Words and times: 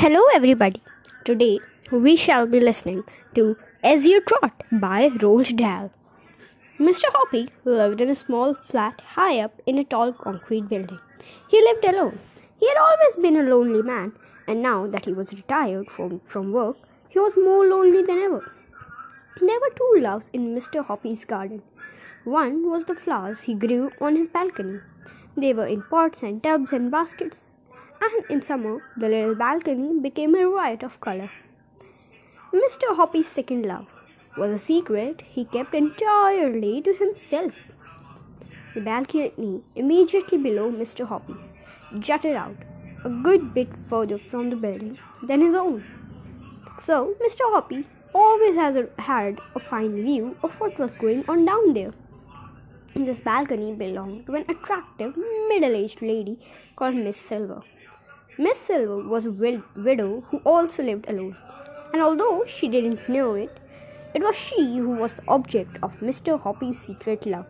Hello, 0.00 0.20
everybody. 0.34 0.80
Today 1.22 1.60
we 1.90 2.16
shall 2.16 2.46
be 2.46 2.60
listening 2.60 3.04
to 3.34 3.58
Esio 3.84 4.20
Trot 4.20 4.62
by 4.72 5.10
Roald 5.10 5.54
Dahl. 5.54 5.90
Mr. 6.80 7.10
Hoppy 7.16 7.50
lived 7.66 8.00
in 8.00 8.08
a 8.08 8.14
small 8.14 8.54
flat 8.54 9.02
high 9.02 9.38
up 9.40 9.60
in 9.66 9.76
a 9.76 9.84
tall 9.84 10.14
concrete 10.14 10.66
building. 10.70 10.98
He 11.48 11.60
lived 11.60 11.84
alone. 11.84 12.18
He 12.58 12.66
had 12.68 12.78
always 12.78 13.16
been 13.16 13.36
a 13.36 13.42
lonely 13.42 13.82
man, 13.82 14.12
and 14.48 14.62
now 14.62 14.86
that 14.86 15.04
he 15.04 15.12
was 15.12 15.34
retired 15.34 15.90
from, 15.90 16.20
from 16.20 16.52
work, 16.52 16.76
he 17.10 17.18
was 17.18 17.36
more 17.36 17.66
lonely 17.66 18.02
than 18.02 18.18
ever. 18.18 18.50
There 19.42 19.60
were 19.60 19.76
two 19.76 20.00
loves 20.00 20.30
in 20.30 20.54
Mr. 20.56 20.82
Hoppy's 20.82 21.26
garden. 21.26 21.62
One 22.24 22.70
was 22.70 22.86
the 22.86 22.94
flowers 22.94 23.42
he 23.42 23.54
grew 23.54 23.90
on 24.00 24.16
his 24.16 24.28
balcony. 24.28 24.80
They 25.36 25.52
were 25.52 25.66
in 25.66 25.82
pots 25.82 26.22
and 26.22 26.42
tubs 26.42 26.72
and 26.72 26.90
baskets 26.90 27.56
and 28.04 28.24
in 28.34 28.42
summer 28.42 28.74
the 28.96 29.08
little 29.08 29.34
balcony 29.34 30.00
became 30.00 30.34
a 30.34 30.46
riot 30.48 30.82
of 30.82 31.00
color. 31.00 31.30
Mr. 32.52 32.96
Hoppy's 32.96 33.28
second 33.28 33.64
love 33.66 33.86
was 34.36 34.50
a 34.50 34.58
secret 34.58 35.22
he 35.36 35.44
kept 35.44 35.74
entirely 35.74 36.80
to 36.82 36.92
himself. 36.92 37.52
The 38.74 38.80
balcony 38.80 39.62
immediately 39.76 40.38
below 40.38 40.70
Mr. 40.70 41.06
Hoppy's 41.06 41.52
jutted 41.98 42.36
out 42.36 42.56
a 43.04 43.10
good 43.10 43.52
bit 43.54 43.74
further 43.74 44.18
from 44.18 44.50
the 44.50 44.56
building 44.56 44.98
than 45.22 45.40
his 45.40 45.54
own. 45.54 45.84
So 46.80 47.14
Mr. 47.24 47.40
Hoppy 47.54 47.86
always 48.14 48.54
has 48.56 48.78
a, 48.78 48.88
had 48.98 49.38
a 49.54 49.60
fine 49.60 50.02
view 50.04 50.36
of 50.42 50.58
what 50.60 50.78
was 50.78 50.94
going 50.94 51.24
on 51.28 51.44
down 51.44 51.72
there. 51.72 51.92
This 52.94 53.20
balcony 53.20 53.74
belonged 53.74 54.26
to 54.26 54.34
an 54.34 54.44
attractive 54.48 55.16
middle 55.48 55.74
aged 55.74 56.02
lady 56.02 56.38
called 56.76 56.94
Miss 56.94 57.16
Silver. 57.16 57.62
Miss 58.38 58.58
Silver 58.58 58.96
was 59.06 59.26
a 59.26 59.30
widow 59.32 60.22
who 60.30 60.38
also 60.44 60.82
lived 60.82 61.06
alone, 61.08 61.36
and 61.92 62.00
although 62.00 62.44
she 62.46 62.66
didn't 62.66 63.06
know 63.06 63.34
it, 63.34 63.50
it 64.14 64.22
was 64.22 64.34
she 64.38 64.78
who 64.78 64.88
was 64.88 65.14
the 65.14 65.22
object 65.28 65.78
of 65.82 66.00
Mr. 66.00 66.40
Hoppy's 66.40 66.78
secret 66.80 67.26
love. 67.26 67.44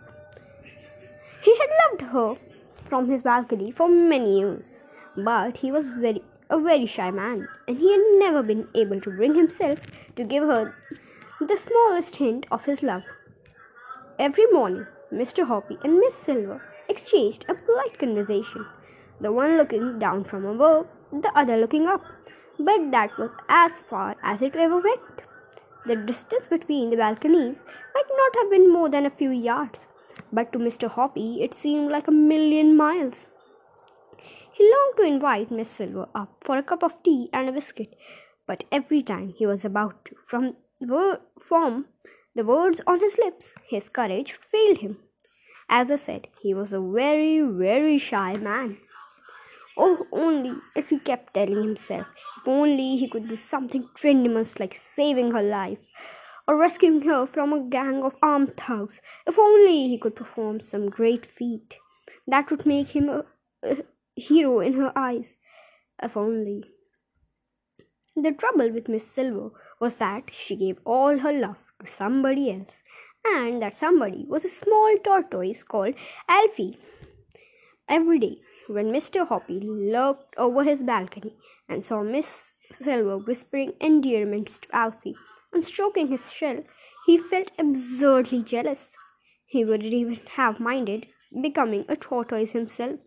He 1.40 1.56
had 1.56 1.68
loved 1.84 2.02
her 2.12 2.36
from 2.84 3.08
his 3.08 3.22
balcony 3.22 3.70
for 3.70 3.88
many 3.88 4.40
years, 4.40 4.82
but 5.16 5.58
he 5.58 5.70
was 5.70 5.88
very 5.88 6.24
a 6.50 6.58
very 6.58 6.84
shy 6.84 7.10
man, 7.12 7.48
and 7.68 7.78
he 7.78 7.92
had 7.92 8.18
never 8.18 8.42
been 8.42 8.68
able 8.74 9.00
to 9.00 9.10
bring 9.10 9.34
himself 9.36 9.78
to 10.16 10.24
give 10.24 10.42
her 10.42 10.74
the 11.40 11.56
smallest 11.56 12.16
hint 12.16 12.46
of 12.50 12.64
his 12.64 12.82
love. 12.82 13.04
Every 14.18 14.46
morning, 14.46 14.86
Mr. 15.12 15.44
Hoppy 15.44 15.78
and 15.84 15.98
Miss 15.98 16.16
Silver 16.16 16.60
exchanged 16.88 17.46
a 17.48 17.54
polite 17.54 17.98
conversation 17.98 18.66
the 19.22 19.32
one 19.32 19.56
looking 19.56 19.98
down 19.98 20.24
from 20.24 20.44
above, 20.44 20.86
the 21.12 21.32
other 21.34 21.56
looking 21.56 21.86
up. 21.86 22.04
But 22.58 22.90
that 22.90 23.16
was 23.18 23.30
as 23.48 23.80
far 23.82 24.16
as 24.22 24.42
it 24.42 24.56
ever 24.56 24.80
went. 24.80 25.22
The 25.86 25.96
distance 25.96 26.46
between 26.46 26.90
the 26.90 26.96
balconies 26.96 27.64
might 27.94 28.10
not 28.16 28.36
have 28.36 28.50
been 28.50 28.72
more 28.72 28.88
than 28.88 29.06
a 29.06 29.10
few 29.10 29.30
yards, 29.30 29.86
but 30.32 30.52
to 30.52 30.58
Mr. 30.58 30.88
Hoppy 30.88 31.42
it 31.42 31.54
seemed 31.54 31.90
like 31.90 32.08
a 32.08 32.12
million 32.12 32.76
miles. 32.76 33.26
He 34.52 34.70
longed 34.70 34.96
to 34.98 35.02
invite 35.04 35.50
Miss 35.50 35.70
Silver 35.70 36.08
up 36.14 36.36
for 36.40 36.58
a 36.58 36.62
cup 36.62 36.82
of 36.82 37.02
tea 37.02 37.30
and 37.32 37.48
a 37.48 37.52
biscuit, 37.52 37.96
but 38.46 38.64
every 38.70 39.02
time 39.02 39.30
he 39.30 39.46
was 39.46 39.64
about 39.64 40.04
to 40.04 40.14
from 40.16 40.56
form 41.38 41.86
the 42.34 42.44
words 42.44 42.80
on 42.86 43.00
his 43.00 43.18
lips, 43.18 43.54
his 43.64 43.88
courage 43.88 44.32
failed 44.32 44.78
him. 44.78 44.98
As 45.68 45.90
I 45.90 45.96
said, 45.96 46.28
he 46.40 46.54
was 46.54 46.72
a 46.72 46.80
very, 46.80 47.40
very 47.40 47.98
shy 47.98 48.34
man. 48.34 48.78
Oh, 49.76 50.06
only 50.12 50.54
if 50.76 50.88
he 50.90 50.98
kept 50.98 51.34
telling 51.34 51.62
himself, 51.62 52.06
if 52.38 52.46
only 52.46 52.96
he 52.96 53.08
could 53.08 53.28
do 53.28 53.36
something 53.36 53.88
tremendous 53.94 54.60
like 54.60 54.74
saving 54.74 55.30
her 55.30 55.42
life 55.42 55.78
or 56.46 56.56
rescuing 56.56 57.00
her 57.02 57.26
from 57.26 57.52
a 57.52 57.60
gang 57.60 58.02
of 58.02 58.16
armed 58.22 58.54
thugs, 58.56 59.00
if 59.26 59.38
only 59.38 59.88
he 59.88 59.98
could 59.98 60.14
perform 60.14 60.60
some 60.60 60.90
great 60.90 61.24
feat 61.24 61.78
that 62.26 62.50
would 62.50 62.66
make 62.66 62.88
him 62.88 63.08
a, 63.08 63.24
a 63.62 63.78
hero 64.14 64.60
in 64.60 64.74
her 64.74 64.92
eyes, 64.94 65.38
if 66.02 66.16
only. 66.16 66.64
The 68.14 68.32
trouble 68.32 68.70
with 68.70 68.88
Miss 68.88 69.06
Silver 69.06 69.50
was 69.80 69.94
that 69.96 70.34
she 70.34 70.54
gave 70.54 70.78
all 70.84 71.18
her 71.18 71.32
love 71.32 71.72
to 71.80 71.90
somebody 71.90 72.52
else, 72.52 72.82
and 73.24 73.62
that 73.62 73.74
somebody 73.74 74.26
was 74.28 74.44
a 74.44 74.50
small 74.50 74.96
tortoise 74.98 75.62
called 75.62 75.94
Alfie. 76.28 76.78
Every 77.88 78.18
day 78.18 78.41
when 78.66 78.92
Mr. 78.92 79.26
Hoppy 79.26 79.60
looked 79.60 80.34
over 80.36 80.64
his 80.64 80.82
balcony 80.82 81.36
and 81.68 81.84
saw 81.84 82.02
Miss 82.02 82.52
Silver 82.80 83.18
whispering 83.18 83.74
endearments 83.80 84.58
to 84.60 84.74
Alfie 84.74 85.16
and 85.52 85.64
stroking 85.64 86.08
his 86.08 86.32
shell, 86.32 86.62
he 87.06 87.18
felt 87.18 87.52
absurdly 87.58 88.42
jealous. 88.42 88.96
He 89.46 89.64
wouldn't 89.64 89.92
even 89.92 90.20
have 90.36 90.60
minded 90.60 91.08
becoming 91.40 91.84
a 91.88 91.96
tortoise 91.96 92.52
himself, 92.52 93.00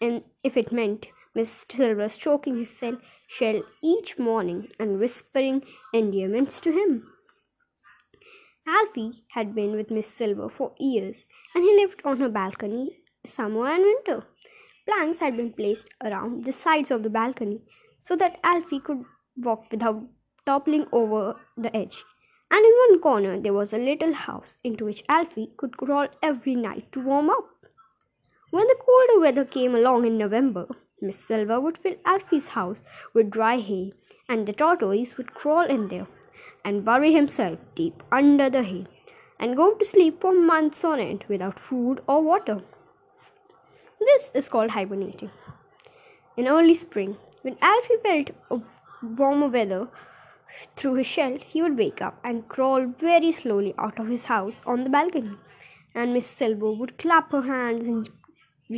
and 0.00 0.24
if 0.42 0.56
it 0.56 0.72
meant 0.72 1.08
Miss 1.34 1.66
Silver 1.68 2.08
stroking 2.08 2.56
his 2.58 2.82
shell 3.28 3.62
each 3.82 4.18
morning 4.18 4.68
and 4.78 4.98
whispering 4.98 5.64
endearments 5.92 6.60
to 6.60 6.72
him. 6.72 7.12
Alfie 8.66 9.24
had 9.30 9.54
been 9.54 9.72
with 9.72 9.90
Miss 9.90 10.06
Silver 10.06 10.48
for 10.48 10.72
years, 10.78 11.26
and 11.54 11.64
he 11.64 11.74
lived 11.76 12.02
on 12.04 12.18
her 12.18 12.28
balcony 12.28 12.98
summer 13.24 13.66
and 13.66 13.82
winter. 13.82 14.26
Planks 14.90 15.20
had 15.20 15.36
been 15.36 15.52
placed 15.52 15.88
around 16.04 16.44
the 16.44 16.52
sides 16.52 16.90
of 16.90 17.04
the 17.04 17.10
balcony 17.10 17.60
so 18.02 18.16
that 18.16 18.40
Alfie 18.42 18.80
could 18.80 19.04
walk 19.36 19.70
without 19.70 20.02
toppling 20.44 20.86
over 20.90 21.36
the 21.56 21.74
edge. 21.76 22.04
And 22.50 22.64
in 22.66 22.72
one 22.88 22.98
corner 22.98 23.38
there 23.38 23.52
was 23.52 23.72
a 23.72 23.78
little 23.78 24.12
house 24.12 24.56
into 24.64 24.84
which 24.86 25.04
Alfie 25.08 25.52
could 25.56 25.76
crawl 25.76 26.08
every 26.24 26.56
night 26.56 26.90
to 26.90 27.00
warm 27.00 27.30
up. 27.30 27.48
When 28.50 28.66
the 28.66 28.76
colder 28.84 29.20
weather 29.20 29.44
came 29.44 29.76
along 29.76 30.06
in 30.06 30.18
November, 30.18 30.66
Miss 31.00 31.18
Silver 31.18 31.60
would 31.60 31.78
fill 31.78 31.94
Alfie's 32.04 32.48
house 32.48 32.80
with 33.14 33.30
dry 33.30 33.58
hay, 33.58 33.92
and 34.28 34.44
the 34.44 34.52
tortoise 34.52 35.16
would 35.16 35.34
crawl 35.34 35.66
in 35.66 35.86
there 35.86 36.08
and 36.64 36.84
bury 36.84 37.12
himself 37.12 37.64
deep 37.76 38.02
under 38.10 38.50
the 38.50 38.64
hay 38.64 38.86
and 39.38 39.56
go 39.56 39.72
to 39.74 39.84
sleep 39.84 40.20
for 40.20 40.34
months 40.34 40.82
on 40.84 40.98
end 40.98 41.24
without 41.28 41.60
food 41.60 42.02
or 42.08 42.22
water. 42.22 42.60
This 44.00 44.30
is 44.32 44.48
called 44.48 44.70
hibernating. 44.70 45.30
In 46.38 46.48
early 46.48 46.72
spring, 46.72 47.18
when 47.42 47.58
Alfie 47.60 47.98
felt 48.02 48.30
warmer 49.02 49.48
weather 49.48 49.88
through 50.74 50.94
his 50.94 51.06
shell, 51.06 51.36
he 51.46 51.60
would 51.60 51.76
wake 51.76 52.00
up 52.00 52.18
and 52.24 52.48
crawl 52.48 52.86
very 52.86 53.30
slowly 53.30 53.74
out 53.76 53.98
of 53.98 54.08
his 54.08 54.24
house 54.24 54.54
on 54.64 54.84
the 54.84 54.90
balcony. 54.90 55.36
And 55.94 56.14
Miss 56.14 56.26
Silver 56.26 56.72
would 56.72 56.96
clap 56.96 57.30
her 57.32 57.42
hands 57.42 57.84
in 57.84 58.06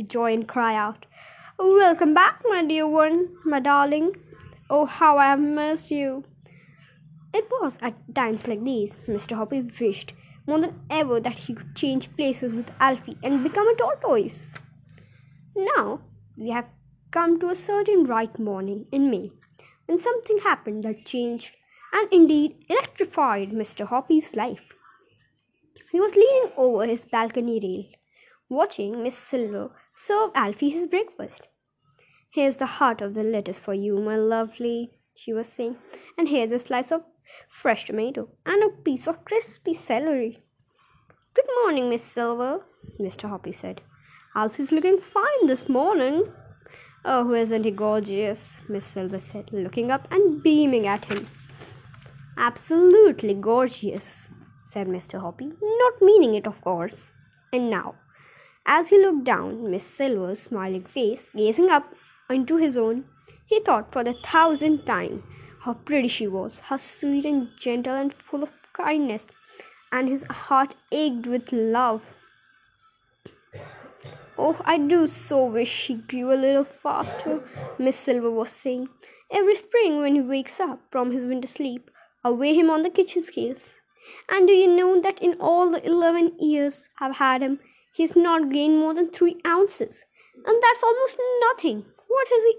joy 0.07 0.33
and 0.33 0.45
cry 0.45 0.75
out, 0.75 1.05
Welcome 1.57 2.13
back, 2.13 2.41
my 2.49 2.65
dear 2.65 2.85
one, 2.85 3.29
my 3.45 3.61
darling. 3.61 4.17
Oh, 4.69 4.85
how 4.85 5.17
I 5.17 5.27
have 5.27 5.39
missed 5.39 5.89
you. 5.89 6.25
It 7.33 7.47
was 7.49 7.77
at 7.81 7.95
times 8.13 8.45
like 8.47 8.61
these 8.61 8.97
Mr. 9.07 9.37
Hoppy 9.37 9.61
wished 9.79 10.15
more 10.45 10.59
than 10.59 10.81
ever 10.89 11.21
that 11.21 11.39
he 11.39 11.53
could 11.53 11.75
change 11.75 12.13
places 12.17 12.51
with 12.51 12.69
Alfie 12.81 13.17
and 13.23 13.41
become 13.41 13.69
a 13.69 13.75
tortoise. 13.75 14.57
Now 15.55 16.01
we 16.35 16.49
have 16.49 16.67
come 17.11 17.39
to 17.39 17.49
a 17.49 17.55
certain 17.55 18.03
bright 18.03 18.39
morning 18.39 18.87
in 18.91 19.11
May 19.11 19.31
when 19.85 19.99
something 19.99 20.39
happened 20.39 20.83
that 20.83 21.05
changed 21.05 21.55
and 21.91 22.11
indeed 22.11 22.65
electrified 22.69 23.51
Mr. 23.51 23.85
Hoppy's 23.85 24.35
life. 24.35 24.73
He 25.91 25.99
was 25.99 26.15
leaning 26.15 26.51
over 26.57 26.87
his 26.87 27.05
balcony 27.05 27.59
rail, 27.59 27.85
watching 28.49 29.03
Miss 29.03 29.15
Silver 29.15 29.69
serve 29.95 30.31
Alfie 30.33 30.69
his 30.69 30.87
breakfast. 30.87 31.47
Here's 32.31 32.57
the 32.57 32.65
heart 32.65 33.01
of 33.01 33.13
the 33.13 33.23
lettuce 33.23 33.59
for 33.59 33.75
you, 33.75 33.99
my 33.99 34.15
lovely, 34.15 34.97
she 35.13 35.33
was 35.33 35.47
saying, 35.47 35.77
and 36.17 36.29
here's 36.29 36.51
a 36.51 36.57
slice 36.57 36.91
of 36.91 37.03
fresh 37.47 37.85
tomato 37.85 38.27
and 38.43 38.63
a 38.63 38.69
piece 38.69 39.07
of 39.07 39.23
crispy 39.23 39.75
celery. 39.75 40.41
Good 41.35 41.45
morning, 41.61 41.89
Miss 41.89 42.01
Silver, 42.03 42.65
Mr. 42.99 43.29
Hoppy 43.29 43.51
said. 43.51 43.83
Alfie's 44.35 44.71
looking 44.71 44.97
fine 44.97 45.45
this 45.45 45.69
morning. 45.69 46.23
Oh, 47.05 47.33
isn't 47.33 47.65
he 47.65 47.69
gorgeous? 47.69 48.63
Miss 48.67 48.83
Silver 48.83 49.19
said, 49.19 49.51
looking 49.53 49.91
up 49.91 50.07
and 50.09 50.41
beaming 50.41 50.87
at 50.87 51.05
him. 51.05 51.27
Absolutely 52.35 53.35
gorgeous, 53.35 54.29
said 54.63 54.87
Mr. 54.87 55.21
Hoppy, 55.21 55.51
not 55.61 56.01
meaning 56.01 56.33
it, 56.33 56.47
of 56.47 56.61
course. 56.61 57.11
And 57.51 57.69
now, 57.69 57.93
as 58.65 58.89
he 58.89 58.97
looked 58.97 59.23
down 59.23 59.69
Miss 59.69 59.83
Silver's 59.83 60.39
smiling 60.39 60.85
face, 60.85 61.29
gazing 61.35 61.69
up 61.69 61.93
into 62.27 62.57
his 62.57 62.75
own, 62.75 63.05
he 63.45 63.59
thought 63.59 63.93
for 63.93 64.03
the 64.03 64.13
thousandth 64.13 64.85
time 64.85 65.21
how 65.59 65.73
pretty 65.73 66.07
she 66.07 66.25
was, 66.25 66.57
how 66.57 66.77
sweet 66.77 67.25
and 67.25 67.49
gentle 67.59 67.93
and 67.93 68.11
full 68.11 68.41
of 68.41 68.49
kindness, 68.73 69.27
and 69.91 70.09
his 70.09 70.23
heart 70.23 70.73
ached 70.91 71.27
with 71.27 71.53
love. 71.53 72.15
Oh, 74.37 74.59
I 74.65 74.77
do 74.79 75.05
so 75.07 75.45
wish 75.45 75.69
she 75.69 75.93
grew 75.95 76.33
a 76.33 76.35
little 76.35 76.63
faster, 76.63 77.43
Miss 77.77 77.95
Silver 77.95 78.31
was 78.31 78.49
saying. 78.49 78.89
Every 79.31 79.55
spring, 79.55 80.01
when 80.01 80.15
he 80.15 80.21
wakes 80.21 80.59
up 80.59 80.79
from 80.89 81.11
his 81.11 81.23
winter 81.23 81.47
sleep, 81.47 81.91
I 82.23 82.31
weigh 82.31 82.53
him 82.53 82.69
on 82.69 82.83
the 82.83 82.89
kitchen 82.89 83.23
scales. 83.23 83.73
And 84.29 84.47
do 84.47 84.53
you 84.53 84.67
know 84.67 84.99
that 85.01 85.21
in 85.21 85.39
all 85.39 85.69
the 85.69 85.85
eleven 85.85 86.37
years 86.39 86.87
I've 86.99 87.17
had 87.17 87.41
him, 87.41 87.59
he's 87.93 88.15
not 88.15 88.51
gained 88.51 88.79
more 88.79 88.93
than 88.93 89.09
three 89.11 89.39
ounces? 89.45 90.03
And 90.45 90.61
that's 90.61 90.83
almost 90.83 91.19
nothing. 91.41 91.85
What 92.07 92.27
he 92.27 92.57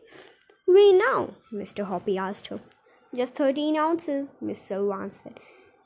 weigh 0.67 0.93
now? 0.93 1.35
Mr. 1.53 1.85
Hoppy 1.85 2.17
asked 2.17 2.47
her. 2.49 2.61
Just 3.15 3.35
thirteen 3.35 3.76
ounces, 3.76 4.35
Miss 4.41 4.61
Silver 4.61 4.94
answered. 4.94 5.41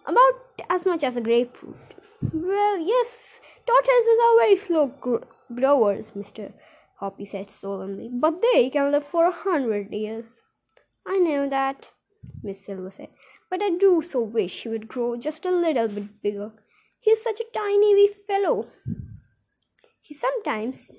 About 0.07 0.63
as 0.71 0.87
much 0.87 1.03
as 1.03 1.17
a 1.17 1.21
grapefruit. 1.21 1.77
Well, 2.33 2.79
yes, 2.79 3.41
tortoises 3.67 4.19
are 4.25 4.37
very 4.39 4.57
slow 4.57 4.87
gr- 5.01 5.25
growers, 5.55 6.13
Mr. 6.13 6.53
Hoppy 6.97 7.25
said 7.25 7.49
solemnly, 7.49 8.09
but 8.13 8.43
they 8.43 8.71
can 8.71 8.93
live 8.93 9.05
for 9.05 9.27
a 9.27 9.31
hundred 9.31 9.93
years. 9.93 10.43
I 11.07 11.19
know 11.19 11.49
that, 11.49 11.91
Miss 12.43 12.65
Silver 12.65 12.91
said, 12.91 13.09
but 13.51 13.63
I 13.63 13.71
do 13.71 14.03
so 14.03 14.21
wish 14.21 14.63
he 14.63 14.69
would 14.69 14.89
grow 14.89 15.17
just 15.17 15.47
a 15.47 15.51
little 15.51 15.89
bit 15.89 16.23
bigger. 16.23 16.53
He's 17.01 17.23
such 17.23 17.41
a 17.41 17.53
tiny 17.53 17.95
wee 17.95 18.15
fellow. 18.27 18.67
He 20.03 20.15
sometimes 20.15 20.91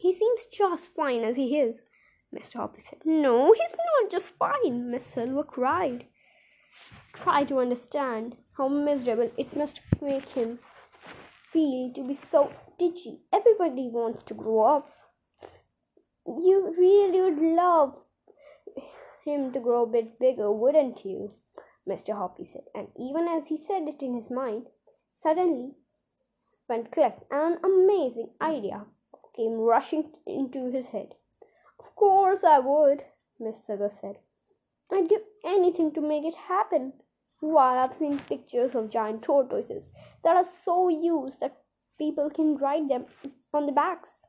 he 0.00 0.12
seems 0.12 0.46
just 0.46 0.94
fine 0.94 1.22
as 1.22 1.36
he 1.36 1.58
is. 1.58 1.84
Mr. 2.34 2.54
Hoppy 2.54 2.80
said. 2.80 3.00
No, 3.04 3.52
he's 3.52 3.74
not 3.76 4.10
just 4.10 4.38
fine, 4.38 4.90
Miss 4.90 5.04
Silver 5.04 5.42
cried. 5.42 6.06
Try 7.12 7.44
to 7.44 7.58
understand 7.58 8.36
how 8.56 8.68
miserable 8.68 9.30
it 9.36 9.54
must 9.56 9.80
make 10.00 10.28
him 10.28 10.58
feel 11.52 11.92
to 11.92 12.02
be 12.02 12.14
so 12.14 12.50
ditchy. 12.80 13.20
Everybody 13.30 13.90
wants 13.90 14.22
to 14.22 14.32
grow 14.32 14.60
up. 14.60 14.90
You 16.26 16.74
really 16.78 17.20
would 17.20 17.38
love 17.38 18.02
him 19.22 19.52
to 19.52 19.60
grow 19.60 19.82
a 19.82 19.86
bit 19.86 20.18
bigger, 20.18 20.50
wouldn't 20.50 21.04
you? 21.04 21.28
Mr. 21.86 22.14
Hoppy 22.14 22.44
said. 22.44 22.64
And 22.74 22.88
even 22.96 23.28
as 23.28 23.48
he 23.48 23.58
said 23.58 23.86
it 23.86 24.02
in 24.02 24.14
his 24.14 24.30
mind, 24.30 24.68
suddenly 25.14 25.74
went 26.68 26.90
click, 26.90 27.18
and 27.30 27.56
an 27.56 27.64
amazing 27.64 28.30
idea 28.40 28.86
came 29.36 29.58
rushing 29.58 30.10
into 30.26 30.70
his 30.70 30.86
head. 30.88 31.14
Of 31.78 31.94
course 31.96 32.44
I 32.44 32.60
would, 32.60 33.04
Miss 33.38 33.62
Silver 33.62 33.90
said. 33.90 34.18
I'd 34.90 35.08
give 35.08 35.22
anything 35.44 35.92
to 35.92 36.00
make 36.00 36.24
it 36.24 36.36
happen. 36.36 36.94
Why, 37.40 37.78
I've 37.78 37.94
seen 37.94 38.18
pictures 38.18 38.74
of 38.74 38.88
giant 38.88 39.22
tortoises 39.22 39.90
that 40.22 40.36
are 40.36 40.44
so 40.44 40.88
huge 40.88 41.38
that 41.38 41.62
people 42.00 42.30
can 42.30 42.56
ride 42.56 42.88
them 42.88 43.04
on 43.52 43.66
the 43.66 43.72
backs. 43.72 44.24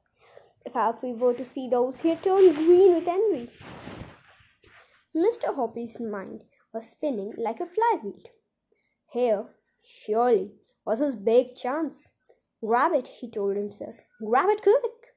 If 0.66 0.76
Alfie 0.76 1.14
were 1.14 1.34
to 1.36 1.46
see 1.46 1.70
those, 1.70 2.02
he'd 2.02 2.22
turn 2.22 2.54
green 2.54 2.96
with 2.96 3.08
envy. 3.08 3.50
Mr. 5.16 5.56
Hoppy's 5.56 5.98
mind 5.98 6.42
was 6.74 6.90
spinning 6.90 7.34
like 7.38 7.62
a 7.62 7.66
flywheel. 7.66 8.24
Here, 9.14 9.46
surely, 9.82 10.52
was 10.86 11.00
his 11.00 11.16
big 11.16 11.56
chance. 11.56 12.12
Grab 12.62 12.92
it, 12.92 13.08
he 13.08 13.30
told 13.30 13.56
himself. 13.56 13.96
Grab 14.26 14.50
it 14.50 14.62
quick. 14.62 15.16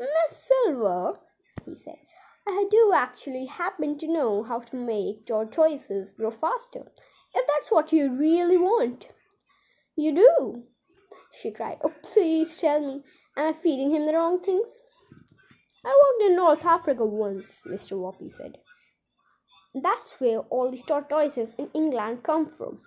Miss 0.00 0.50
Silver, 0.50 1.20
he 1.64 1.76
said, 1.76 1.98
I 2.48 2.66
do 2.68 2.92
actually 2.92 3.46
happen 3.46 3.96
to 3.98 4.08
know 4.08 4.42
how 4.42 4.58
to 4.58 4.76
make 4.76 5.28
your 5.28 5.46
tortoises 5.46 6.14
grow 6.14 6.32
faster, 6.32 6.90
if 7.32 7.46
that's 7.46 7.70
what 7.70 7.92
you 7.92 8.10
really 8.10 8.56
want. 8.56 9.08
You 9.94 10.16
do? 10.16 10.64
She 11.32 11.50
cried. 11.50 11.78
Oh, 11.82 11.92
please 12.02 12.56
tell 12.56 12.80
me, 12.80 13.04
am 13.36 13.48
I 13.48 13.52
feeding 13.52 13.90
him 13.90 14.06
the 14.06 14.14
wrong 14.14 14.40
things? 14.40 14.80
I 15.84 15.88
worked 15.88 16.30
in 16.30 16.36
North 16.36 16.66
Africa 16.66 17.04
once, 17.04 17.62
Mr. 17.66 18.02
Hoppy 18.02 18.28
said. 18.28 18.58
That's 19.74 20.20
where 20.20 20.40
all 20.50 20.70
these 20.70 20.82
tortoises 20.82 21.54
in 21.56 21.70
England 21.72 22.22
come 22.24 22.46
from. 22.46 22.80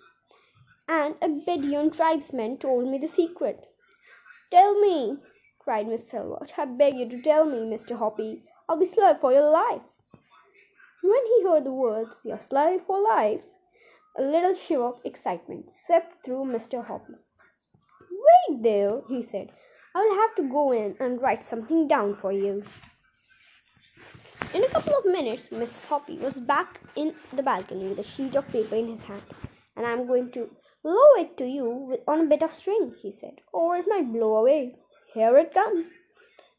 And 0.88 1.16
a 1.22 1.30
Bedouin 1.30 1.92
tribesman 1.92 2.58
told 2.58 2.88
me 2.90 2.98
the 2.98 3.08
secret. 3.08 3.68
Tell 4.52 4.80
me, 4.80 5.18
cried 5.60 5.88
Miss 5.88 6.10
Silver. 6.10 6.46
I 6.58 6.66
beg 6.66 6.98
you 6.98 7.08
to 7.08 7.22
tell 7.22 7.46
me, 7.46 7.60
Mr. 7.60 7.98
Hoppy. 7.98 8.44
I'll 8.68 8.78
be 8.78 8.86
slave 8.86 9.20
for 9.20 9.32
your 9.32 9.50
life. 9.50 9.82
When 11.02 11.26
he 11.26 11.44
heard 11.44 11.64
the 11.64 11.72
words, 11.72 12.22
your 12.26 12.40
slave 12.40 12.82
for 12.82 13.02
life, 13.02 13.46
a 14.18 14.22
little 14.22 14.54
shiver 14.54 14.84
of 14.84 15.02
excitement 15.04 15.72
swept 15.72 16.24
through 16.24 16.46
Mr. 16.46 16.86
Hoppy. 16.86 17.16
There, 18.64 19.02
he 19.10 19.22
said. 19.22 19.52
I'll 19.96 20.16
have 20.16 20.36
to 20.36 20.50
go 20.50 20.72
in 20.72 20.96
and 21.00 21.22
write 21.22 21.44
something 21.44 21.88
down 21.88 22.16
for 22.16 22.32
you. 22.32 22.64
In 24.56 24.64
a 24.64 24.68
couple 24.68 24.96
of 24.98 25.06
minutes, 25.06 25.52
Miss 25.52 25.86
Hoppy 25.86 26.18
was 26.18 26.40
back 26.40 26.80
in 26.96 27.14
the 27.36 27.44
balcony 27.44 27.90
with 27.90 28.00
a 28.00 28.04
sheet 28.04 28.36
of 28.36 28.48
paper 28.50 28.76
in 28.76 28.88
his 28.88 29.04
hand. 29.04 29.22
And 29.76 29.86
I'm 29.86 30.08
going 30.08 30.32
to 30.32 30.50
lower 30.84 31.18
it 31.18 31.38
to 31.38 31.46
you 31.46 31.98
on 32.08 32.22
a 32.22 32.26
bit 32.26 32.44
of 32.44 32.54
string, 32.54 32.94
he 33.02 33.12
said, 33.12 33.42
or 33.52 33.76
it 33.78 33.86
might 33.88 34.12
blow 34.12 34.36
away. 34.38 34.76
Here 35.14 35.38
it 35.38 35.54
comes. 35.54 35.88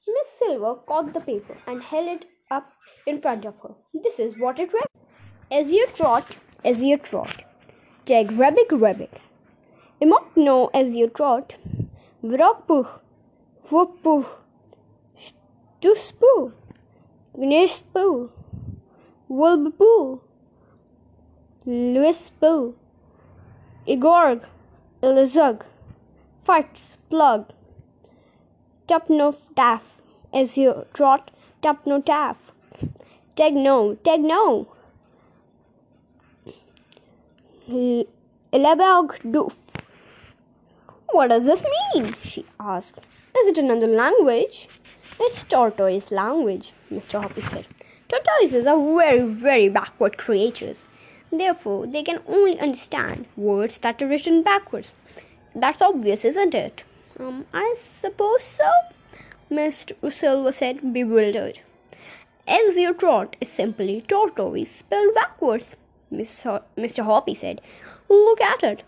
Miss 0.07 0.29
Silver 0.39 0.75
caught 0.87 1.13
the 1.13 1.21
paper 1.21 1.57
and 1.67 1.83
held 1.83 2.09
it 2.09 2.27
up 2.51 2.73
in 3.07 3.21
front 3.21 3.45
of 3.45 3.59
her. 3.61 3.75
This 3.95 4.19
is 4.19 4.39
what 4.39 4.59
it 4.59 4.73
read. 4.73 4.89
Esio 5.51 5.87
Trot, 5.95 6.37
as 6.65 6.85
you 6.85 6.99
trot, 6.99 7.45
jag 8.07 8.33
Rabbit. 8.33 8.69
rabbik. 8.69 9.21
Imok 10.03 10.37
no 10.37 10.71
Esio 10.75 11.09
Trot, 11.09 11.55
vrakpuh, 12.31 12.89
whooppuh, 13.71 14.27
stuspuh, 15.25 16.53
gnishpuh, 17.37 18.31
wulbpuh, 19.29 20.21
luispuh, 21.67 22.73
igorg, 23.87 24.41
ilzug, 25.03 25.65
farts, 26.47 26.97
plug, 27.11 27.53
tupnof 28.89 29.55
taff 29.55 29.85
as 30.33 30.57
you 30.59 30.73
trot 30.93 31.31
tap 31.65 31.87
no 31.87 32.01
taff. 32.01 32.37
Tag 33.37 33.55
no, 33.55 33.95
tag 34.07 34.21
doof. 39.35 39.64
What 41.15 41.29
does 41.29 41.45
this 41.45 41.63
mean? 41.95 42.13
she 42.25 42.45
asked. 42.59 42.99
Is 43.39 43.47
it 43.47 43.57
another 43.57 43.87
language? 43.87 44.69
It's 45.21 45.45
tortoise 45.45 46.11
language, 46.11 46.73
Mr. 46.93 47.23
Hoppy 47.23 47.41
said. 47.41 47.67
Tortoises 48.09 48.67
are 48.67 48.97
very, 48.97 49.21
very 49.21 49.69
backward 49.69 50.19
creatures. 50.19 50.89
Therefore, 51.31 51.87
they 51.87 52.03
can 52.03 52.19
only 52.27 52.59
understand 52.59 53.27
words 53.37 53.79
that 53.79 54.03
are 54.03 54.09
written 54.09 54.43
backwards. 54.43 54.93
That's 55.55 55.81
obvious, 55.81 56.25
isn't 56.25 56.53
it? 56.53 56.83
Um, 57.21 57.47
I 57.55 57.77
suppose 57.79 58.43
so, 58.43 58.73
Mr. 59.53 60.13
Silver 60.13 60.51
said, 60.51 60.93
bewildered. 60.93 61.61
Esio 62.49 62.93
Trot 62.93 63.37
is 63.41 63.49
simply 63.49 64.01
tortoise 64.01 64.73
spelled 64.79 65.15
backwards, 65.15 65.77
Mr. 66.13 67.05
Hoppy 67.05 67.35
said. 67.35 67.61
Look 68.09 68.41
at 68.41 68.65
it. 68.65 68.83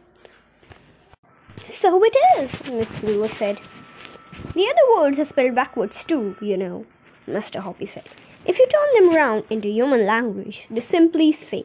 So 1.64 2.02
it 2.04 2.16
is, 2.38 2.70
Miss 2.70 3.02
Lewis 3.02 3.32
said. 3.32 3.60
The 4.54 4.68
other 4.68 5.00
words 5.00 5.18
are 5.18 5.24
spelled 5.24 5.54
backwards 5.54 6.04
too, 6.04 6.36
you 6.40 6.56
know, 6.56 6.84
Mr. 7.26 7.60
Hoppy 7.60 7.86
said. 7.86 8.04
If 8.44 8.58
you 8.58 8.66
turn 8.66 8.94
them 8.94 9.14
round 9.14 9.44
into 9.48 9.68
human 9.68 10.06
language, 10.06 10.66
they 10.70 10.80
simply 10.80 11.32
say, 11.32 11.64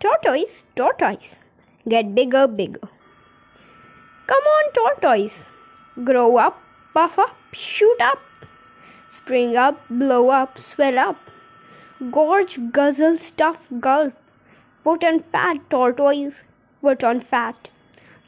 Tortoise, 0.00 0.64
tortoise, 0.74 1.36
get 1.88 2.14
bigger, 2.14 2.46
bigger. 2.46 2.88
Come 4.26 4.42
on, 4.42 4.72
tortoise, 4.72 5.44
grow 6.04 6.36
up, 6.36 6.60
puff 6.92 7.18
up, 7.18 7.36
shoot 7.52 8.00
up, 8.00 8.20
spring 9.08 9.56
up, 9.56 9.80
blow 9.88 10.28
up, 10.28 10.58
swell 10.58 10.98
up, 10.98 11.16
gorge, 12.10 12.58
guzzle, 12.72 13.16
stuff, 13.18 13.68
gulp, 13.80 14.12
put 14.84 15.02
on 15.02 15.20
fat, 15.20 15.58
tortoise, 15.70 16.44
put 16.82 17.02
on 17.02 17.20
fat, 17.20 17.70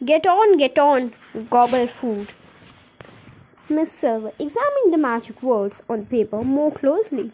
get 0.05 0.26
on, 0.26 0.57
get 0.57 0.78
on, 0.78 1.12
gobble 1.50 1.87
food. 1.87 2.28
Miss 3.69 3.93
Silver 3.93 4.33
examined 4.38 4.93
the 4.93 4.99
magic 4.99 5.43
words 5.43 5.83
on 5.90 6.07
paper 6.07 6.43
more 6.43 6.71
closely. 6.73 7.33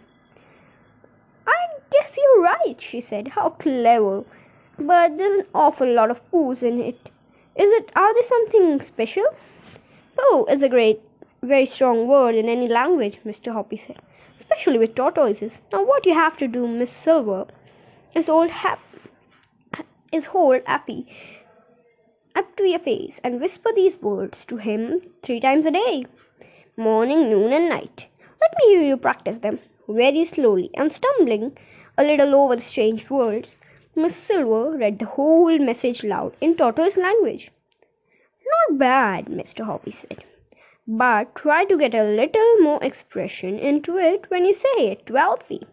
I 1.46 1.66
guess 1.92 2.16
you're 2.16 2.42
right, 2.42 2.80
she 2.80 3.00
said. 3.00 3.28
How 3.28 3.50
clever. 3.50 4.24
But 4.78 5.16
there's 5.16 5.40
an 5.40 5.46
awful 5.54 5.92
lot 5.92 6.10
of 6.10 6.28
poos 6.30 6.62
in 6.62 6.80
it. 6.80 7.10
Is 7.54 7.70
it 7.72 7.92
are 7.94 8.14
they 8.14 8.22
something 8.22 8.80
special? 8.80 9.26
Pooh 10.16 10.46
is 10.46 10.62
a 10.62 10.68
great 10.68 11.00
very 11.42 11.66
strong 11.66 12.08
word 12.08 12.34
in 12.34 12.48
any 12.48 12.66
language, 12.66 13.18
Mr. 13.24 13.52
Hoppy 13.52 13.76
said. 13.76 14.00
Especially 14.36 14.78
with 14.78 14.94
tortoises. 14.94 15.60
Now 15.72 15.84
what 15.84 16.06
you 16.06 16.14
have 16.14 16.36
to 16.38 16.48
do, 16.48 16.66
Miss 16.66 16.90
Silver, 16.90 17.46
is 18.14 18.26
hold 18.26 18.50
hap- 18.50 18.80
is 20.10 20.26
hold 20.26 20.62
Appy 20.66 21.06
up 22.34 22.56
to 22.56 22.64
your 22.64 22.78
face 22.78 23.20
and 23.22 23.40
whisper 23.40 23.70
these 23.74 24.00
words 24.02 24.44
to 24.44 24.56
him 24.56 25.00
three 25.22 25.40
times 25.40 25.66
a 25.66 25.70
day. 25.70 26.06
Morning, 26.76 27.28
noon 27.30 27.52
and 27.52 27.68
night. 27.68 28.06
Let 28.40 28.52
me 28.58 28.74
hear 28.74 28.82
you 28.82 28.96
practice 28.96 29.38
them 29.38 29.60
very 29.88 30.24
slowly 30.24 30.70
and 30.74 30.92
stumbling 30.92 31.56
A 31.96 32.02
little 32.02 32.34
over 32.34 32.56
the 32.56 32.62
strange 32.62 33.08
words, 33.08 33.56
Miss 33.94 34.16
Silver 34.16 34.76
read 34.76 34.98
the 34.98 35.06
whole 35.06 35.58
message 35.58 36.02
loud 36.02 36.36
in 36.40 36.56
tortoise 36.56 36.96
language. 36.96 37.52
Not 38.70 38.78
bad, 38.78 39.26
Mr. 39.26 39.64
Hoppy 39.64 39.92
said. 39.92 40.24
But 40.88 41.36
try 41.36 41.64
to 41.66 41.78
get 41.78 41.94
a 41.94 42.02
little 42.02 42.56
more 42.58 42.82
expression 42.82 43.58
into 43.58 43.96
it 43.96 44.28
when 44.28 44.44
you 44.44 44.54
say 44.54 44.88
it 44.88 45.06
to 45.06 45.16
Alfie. 45.16 45.66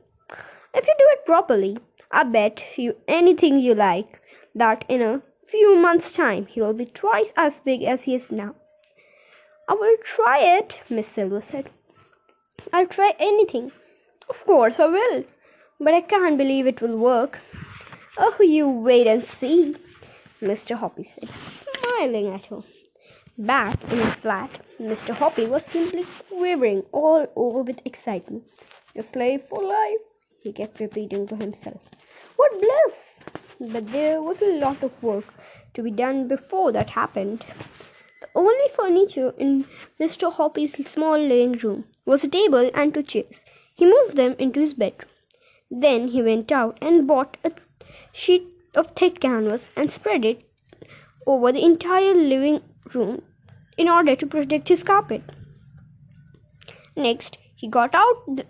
If 0.73 0.87
you 0.87 0.93
do 0.97 1.07
it 1.11 1.25
properly, 1.25 1.79
I 2.11 2.23
bet 2.23 2.77
you 2.77 2.95
anything 3.07 3.59
you 3.59 3.73
like 3.73 4.21
that 4.53 4.85
in 4.87 5.01
a 5.01 5.21
few 5.51 5.75
months' 5.75 6.13
time 6.13 6.45
he 6.45 6.61
will 6.61 6.71
be 6.71 6.85
twice 6.85 7.33
as 7.35 7.59
big 7.59 7.83
as 7.83 8.03
he 8.03 8.15
is 8.15 8.31
now. 8.31 8.55
I 9.67 9.73
will 9.73 9.97
try 10.01 10.39
it, 10.39 10.79
Miss 10.89 11.09
Silver 11.09 11.41
said. 11.41 11.69
I'll 12.71 12.87
try 12.87 13.13
anything. 13.19 13.73
Of 14.29 14.45
course 14.45 14.79
I 14.79 14.85
will. 14.85 15.25
But 15.77 15.93
I 15.93 15.99
can't 15.99 16.37
believe 16.37 16.67
it 16.67 16.81
will 16.81 16.97
work. 16.97 17.39
Oh, 18.17 18.37
you 18.41 18.69
wait 18.69 19.07
and 19.07 19.25
see, 19.25 19.75
Mr. 20.41 20.73
Hoppy 20.75 21.03
said, 21.03 21.27
smiling 21.29 22.29
at 22.29 22.45
her. 22.45 22.61
Back 23.37 23.83
in 23.91 23.97
his 23.97 24.15
flat, 24.15 24.51
Mr. 24.79 25.13
Hoppy 25.13 25.47
was 25.47 25.65
simply 25.65 26.05
quivering 26.29 26.83
all 26.93 27.27
over 27.35 27.61
with 27.63 27.85
excitement. 27.85 28.43
Your 28.95 29.03
slave 29.03 29.43
for 29.49 29.61
life, 29.61 29.99
he 30.43 30.53
kept 30.53 30.79
repeating 30.79 31.27
to 31.27 31.35
himself. 31.35 31.81
What 32.37 32.57
bliss! 32.57 33.19
But 33.59 33.91
there 33.91 34.21
was 34.23 34.41
a 34.41 34.57
lot 34.59 34.81
of 34.81 35.03
work 35.03 35.25
to 35.73 35.83
be 35.83 35.91
done 35.91 36.27
before 36.27 36.71
that 36.71 36.91
happened. 36.91 37.45
The 38.21 38.27
only 38.35 38.67
furniture 38.75 39.33
in 39.37 39.65
Mr. 39.99 40.31
Hoppy's 40.31 40.73
small 40.87 41.17
living 41.17 41.53
room 41.53 41.85
was 42.05 42.23
a 42.23 42.29
table 42.29 42.69
and 42.73 42.93
two 42.93 43.03
chairs. 43.03 43.45
He 43.75 43.85
moved 43.85 44.15
them 44.15 44.35
into 44.37 44.59
his 44.59 44.73
bedroom. 44.73 45.09
Then 45.69 46.09
he 46.09 46.21
went 46.21 46.51
out 46.51 46.77
and 46.81 47.07
bought 47.07 47.37
a 47.43 47.51
sheet 48.11 48.53
of 48.75 48.91
thick 48.91 49.19
canvas 49.19 49.69
and 49.75 49.91
spread 49.91 50.25
it 50.25 50.43
over 51.25 51.51
the 51.51 51.63
entire 51.63 52.13
living 52.13 52.61
room 52.93 53.21
in 53.77 53.87
order 53.87 54.15
to 54.15 54.27
protect 54.27 54.67
his 54.67 54.83
carpet. 54.83 55.21
Next, 56.95 57.37
he 57.55 57.67
got 57.67 57.95
out 57.95 58.35
the 58.35 58.45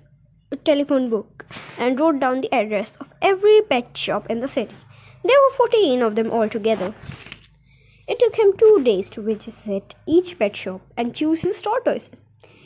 telephone 0.57 1.09
book 1.09 1.45
and 1.77 1.99
wrote 1.99 2.19
down 2.19 2.41
the 2.41 2.53
address 2.53 2.95
of 2.97 3.13
every 3.21 3.61
pet 3.61 3.95
shop 3.95 4.29
in 4.29 4.39
the 4.39 4.47
city. 4.47 4.75
There 5.23 5.39
were 5.41 5.55
14 5.55 6.01
of 6.01 6.15
them 6.15 6.31
altogether. 6.31 6.93
It 8.07 8.19
took 8.19 8.37
him 8.37 8.57
two 8.57 8.81
days 8.83 9.09
to 9.11 9.21
visit 9.21 9.95
each 10.05 10.37
pet 10.37 10.55
shop 10.55 10.81
and 10.97 11.15
choose 11.15 11.41
his 11.41 11.61
tortoises. 11.61 12.25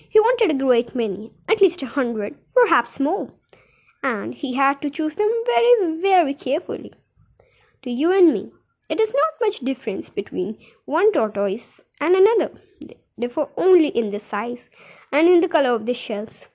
He 0.09 0.19
wanted 0.19 0.51
a 0.51 0.53
great 0.53 0.95
many, 0.95 1.33
at 1.49 1.61
least 1.61 1.83
a 1.83 1.87
hundred, 1.87 2.37
perhaps 2.53 2.99
more, 2.99 3.31
and 4.01 4.33
he 4.33 4.53
had 4.53 4.81
to 4.81 4.89
choose 4.89 5.15
them 5.15 5.29
very, 5.45 6.01
very 6.01 6.33
carefully. 6.33 6.93
To 7.81 7.91
you 7.91 8.11
and 8.11 8.33
me, 8.33 8.51
it 8.87 9.01
is 9.01 9.13
not 9.13 9.41
much 9.41 9.59
difference 9.59 10.09
between 10.09 10.57
one 10.85 11.11
tortoise 11.11 11.81
and 11.99 12.15
another. 12.15 12.51
They 12.79 12.97
differ 13.19 13.49
only 13.57 13.89
in 13.89 14.11
the 14.11 14.19
size 14.19 14.69
and 15.11 15.27
in 15.27 15.41
the 15.41 15.49
color 15.49 15.71
of 15.71 15.85
the 15.85 15.93
shells. 15.93 16.47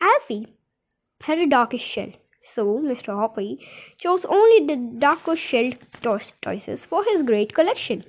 Alfie 0.00 0.48
had 1.20 1.38
a 1.38 1.46
darkish 1.46 1.82
shell, 1.82 2.12
so 2.44 2.78
Mr. 2.78 3.14
Hoppy 3.14 3.66
chose 3.96 4.24
only 4.26 4.66
the 4.66 4.76
darker 4.98 5.34
shelled 5.34 5.78
tortoises 6.02 6.84
for 6.84 7.02
his 7.04 7.22
great 7.22 7.54
collection. 7.54 8.04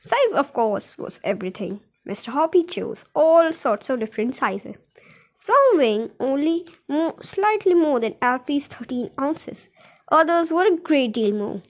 Size, 0.00 0.32
of 0.34 0.52
course, 0.52 0.98
was 0.98 1.20
everything. 1.22 1.80
Mr. 2.06 2.26
Hoppy 2.26 2.64
chose 2.64 3.04
all 3.14 3.52
sorts 3.52 3.88
of 3.88 4.00
different 4.00 4.36
sizes, 4.36 4.76
some 5.36 5.56
weighing 5.74 6.10
only 6.20 6.66
more, 6.88 7.14
slightly 7.22 7.74
more 7.74 8.00
than 8.00 8.16
Alfie's 8.20 8.66
13 8.66 9.10
ounces. 9.20 9.68
Others 10.10 10.52
were 10.52 10.66
a 10.66 10.76
great 10.76 11.12
deal 11.12 11.32
more. 11.32 11.62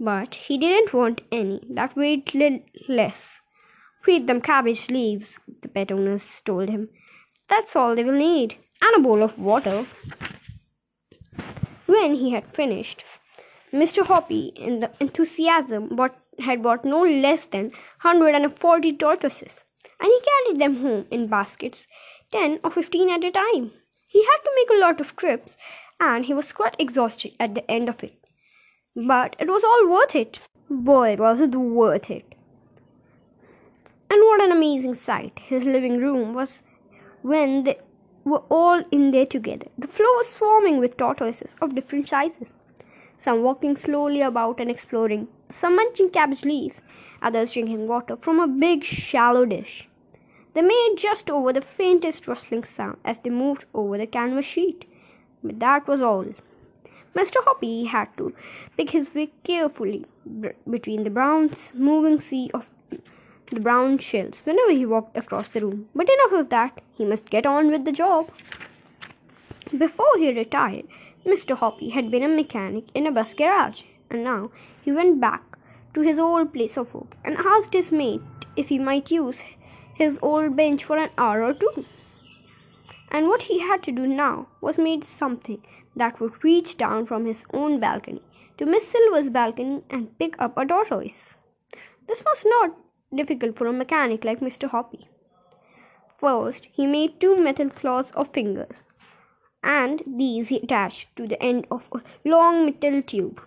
But 0.00 0.34
he 0.34 0.58
didn't 0.58 0.92
want 0.92 1.20
any 1.30 1.60
that 1.70 1.94
weighed 1.94 2.34
less. 2.88 3.40
Feed 4.02 4.26
them 4.26 4.40
cabbage 4.40 4.90
leaves, 4.90 5.38
the 5.62 5.68
pet 5.68 5.92
owners 5.92 6.42
told 6.44 6.68
him. 6.68 6.88
That's 7.48 7.76
all 7.76 7.94
they 7.94 8.02
will 8.02 8.18
need, 8.18 8.56
and 8.80 8.96
a 8.96 8.98
bowl 8.98 9.22
of 9.22 9.38
water. 9.38 9.86
When 11.92 12.14
he 12.14 12.30
had 12.30 12.50
finished, 12.50 13.04
Mr. 13.70 14.06
Hoppy, 14.06 14.52
in 14.56 14.80
the 14.80 14.90
enthusiasm, 14.98 15.88
bought, 15.94 16.16
had 16.38 16.62
bought 16.62 16.86
no 16.86 17.02
less 17.02 17.44
than 17.44 17.64
140 18.00 18.92
tortoises, 18.94 19.64
and 20.00 20.08
he 20.08 20.20
carried 20.30 20.58
them 20.58 20.76
home 20.76 21.06
in 21.10 21.26
baskets, 21.26 21.86
10 22.30 22.60
or 22.64 22.70
15 22.70 23.10
at 23.10 23.24
a 23.24 23.30
time. 23.30 23.72
He 24.06 24.24
had 24.24 24.38
to 24.42 24.52
make 24.56 24.70
a 24.70 24.80
lot 24.80 25.02
of 25.02 25.16
trips, 25.16 25.58
and 26.00 26.24
he 26.24 26.32
was 26.32 26.54
quite 26.54 26.76
exhausted 26.78 27.34
at 27.38 27.54
the 27.54 27.70
end 27.70 27.90
of 27.90 28.02
it. 28.02 28.18
But 28.96 29.36
it 29.38 29.48
was 29.48 29.62
all 29.62 29.90
worth 29.90 30.16
it. 30.16 30.40
Boy, 30.70 31.16
was 31.16 31.42
it 31.42 31.54
worth 31.54 32.10
it. 32.10 32.34
And 34.08 34.20
what 34.22 34.42
an 34.42 34.50
amazing 34.50 34.94
sight 34.94 35.38
his 35.40 35.66
living 35.66 35.98
room 35.98 36.32
was 36.32 36.62
when 37.20 37.64
they 37.64 37.78
were 38.24 38.42
all 38.48 38.82
in 38.90 39.10
there 39.10 39.26
together. 39.26 39.66
The 39.78 39.88
floor 39.88 40.16
was 40.16 40.28
swarming 40.28 40.78
with 40.78 40.96
tortoises 40.96 41.56
of 41.60 41.74
different 41.74 42.08
sizes, 42.08 42.52
some 43.16 43.42
walking 43.42 43.76
slowly 43.76 44.20
about 44.20 44.60
and 44.60 44.70
exploring, 44.70 45.28
some 45.50 45.76
munching 45.76 46.10
cabbage 46.10 46.44
leaves, 46.44 46.80
others 47.20 47.52
drinking 47.52 47.86
water 47.88 48.16
from 48.16 48.40
a 48.40 48.48
big 48.48 48.84
shallow 48.84 49.44
dish. 49.44 49.88
They 50.54 50.62
made 50.62 50.96
just 50.96 51.30
over 51.30 51.52
the 51.52 51.60
faintest 51.60 52.28
rustling 52.28 52.64
sound 52.64 52.98
as 53.04 53.18
they 53.18 53.30
moved 53.30 53.64
over 53.72 53.96
the 53.96 54.06
canvas 54.06 54.44
sheet. 54.44 54.84
But 55.42 55.60
that 55.60 55.88
was 55.88 56.02
all. 56.02 56.26
Mr. 57.14 57.42
Hoppy 57.44 57.84
had 57.84 58.14
to 58.16 58.34
pick 58.76 58.90
his 58.90 59.14
way 59.14 59.30
carefully 59.44 60.04
between 60.68 61.04
the 61.04 61.10
brown 61.10 61.50
moving 61.74 62.20
sea 62.20 62.50
of 62.54 62.70
the 63.52 63.60
brown 63.60 63.98
shells 63.98 64.40
whenever 64.44 64.72
he 64.72 64.86
walked 64.86 65.16
across 65.16 65.50
the 65.50 65.60
room. 65.60 65.88
But 65.94 66.08
enough 66.08 66.40
of 66.40 66.48
that, 66.48 66.80
he 66.96 67.04
must 67.04 67.28
get 67.28 67.44
on 67.44 67.70
with 67.70 67.84
the 67.84 67.92
job. 67.92 68.30
Before 69.76 70.16
he 70.16 70.32
retired, 70.32 70.86
Mr. 71.26 71.56
Hoppy 71.56 71.90
had 71.90 72.10
been 72.10 72.22
a 72.22 72.28
mechanic 72.28 72.84
in 72.94 73.06
a 73.06 73.12
bus 73.12 73.34
garage, 73.34 73.82
and 74.10 74.24
now 74.24 74.50
he 74.82 74.90
went 74.90 75.20
back 75.20 75.58
to 75.94 76.00
his 76.00 76.18
old 76.18 76.52
place 76.54 76.78
of 76.78 76.94
work 76.94 77.14
and 77.24 77.36
asked 77.36 77.74
his 77.74 77.92
mate 77.92 78.22
if 78.56 78.68
he 78.68 78.78
might 78.78 79.10
use 79.10 79.42
his 79.94 80.18
old 80.22 80.56
bench 80.56 80.84
for 80.84 80.96
an 80.96 81.10
hour 81.18 81.44
or 81.44 81.52
two. 81.52 81.84
And 83.10 83.28
what 83.28 83.42
he 83.42 83.60
had 83.60 83.82
to 83.82 83.92
do 83.92 84.06
now 84.06 84.48
was 84.62 84.78
make 84.78 85.04
something 85.04 85.62
that 85.94 86.20
would 86.20 86.42
reach 86.42 86.78
down 86.78 87.04
from 87.04 87.26
his 87.26 87.44
own 87.52 87.78
balcony 87.78 88.22
to 88.56 88.64
Miss 88.64 88.88
Silver's 88.88 89.28
balcony 89.28 89.82
and 89.90 90.18
pick 90.18 90.40
up 90.40 90.56
a 90.56 90.64
tortoise. 90.64 91.36
This 92.08 92.22
was 92.24 92.46
not 92.46 92.81
difficult 93.14 93.56
for 93.56 93.66
a 93.66 93.72
mechanic 93.72 94.24
like 94.24 94.40
Mr. 94.40 94.68
Hoppy. 94.68 95.08
First, 96.18 96.66
he 96.72 96.86
made 96.86 97.20
two 97.20 97.36
metal 97.36 97.68
claws 97.68 98.10
of 98.12 98.32
fingers, 98.32 98.82
and 99.62 100.02
these 100.06 100.48
he 100.48 100.58
attached 100.58 101.14
to 101.16 101.26
the 101.26 101.42
end 101.42 101.66
of 101.70 101.88
a 101.92 102.00
long 102.24 102.64
metal 102.64 103.02
tube. 103.02 103.40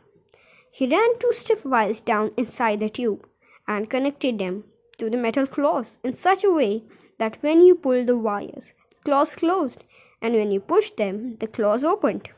He 0.72 0.88
ran 0.88 1.18
two 1.20 1.32
stiff 1.32 1.64
wires 1.64 2.00
down 2.00 2.32
inside 2.36 2.82
the 2.82 2.90
tube 2.90 3.28
and 3.68 3.90
connected 3.90 4.40
them 4.40 4.66
to 4.98 5.10
the 5.10 5.18
metal 5.18 5.48
claws 5.48 5.98
in 6.04 6.14
such 6.14 6.44
a 6.44 6.52
way 6.52 6.84
that 7.18 7.42
when 7.42 7.62
you 7.62 7.76
pulled 7.76 8.08
the 8.08 8.18
wires, 8.18 8.74
the 8.90 8.96
claws 9.06 9.36
closed, 9.36 9.84
and 10.22 10.34
when 10.34 10.52
you 10.52 10.60
pushed 10.60 10.98
them, 10.98 11.38
the 11.38 11.48
claws 11.48 11.84
opened. 11.84 12.30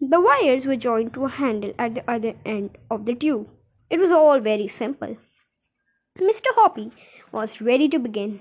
The 0.00 0.20
wires 0.20 0.66
were 0.66 0.76
joined 0.76 1.14
to 1.14 1.24
a 1.24 1.28
handle 1.28 1.74
at 1.78 1.94
the 1.94 2.10
other 2.10 2.34
end 2.44 2.78
of 2.90 3.06
the 3.06 3.14
tube. 3.14 3.48
It 3.90 3.98
was 3.98 4.10
all 4.10 4.38
very 4.38 4.68
simple. 4.68 5.16
Mr. 6.18 6.46
Hoppy 6.56 6.90
was 7.30 7.60
ready 7.60 7.88
to 7.88 7.98
begin. 7.98 8.40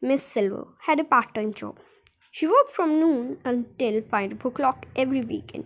Miss 0.00 0.22
Silver 0.22 0.66
had 0.80 0.98
a 0.98 1.04
part 1.04 1.34
time 1.34 1.52
job. 1.52 1.78
She 2.30 2.46
worked 2.46 2.72
from 2.72 2.98
noon 2.98 3.38
until 3.44 4.00
five 4.00 4.44
o'clock 4.44 4.86
every 4.96 5.20
weekend, 5.20 5.64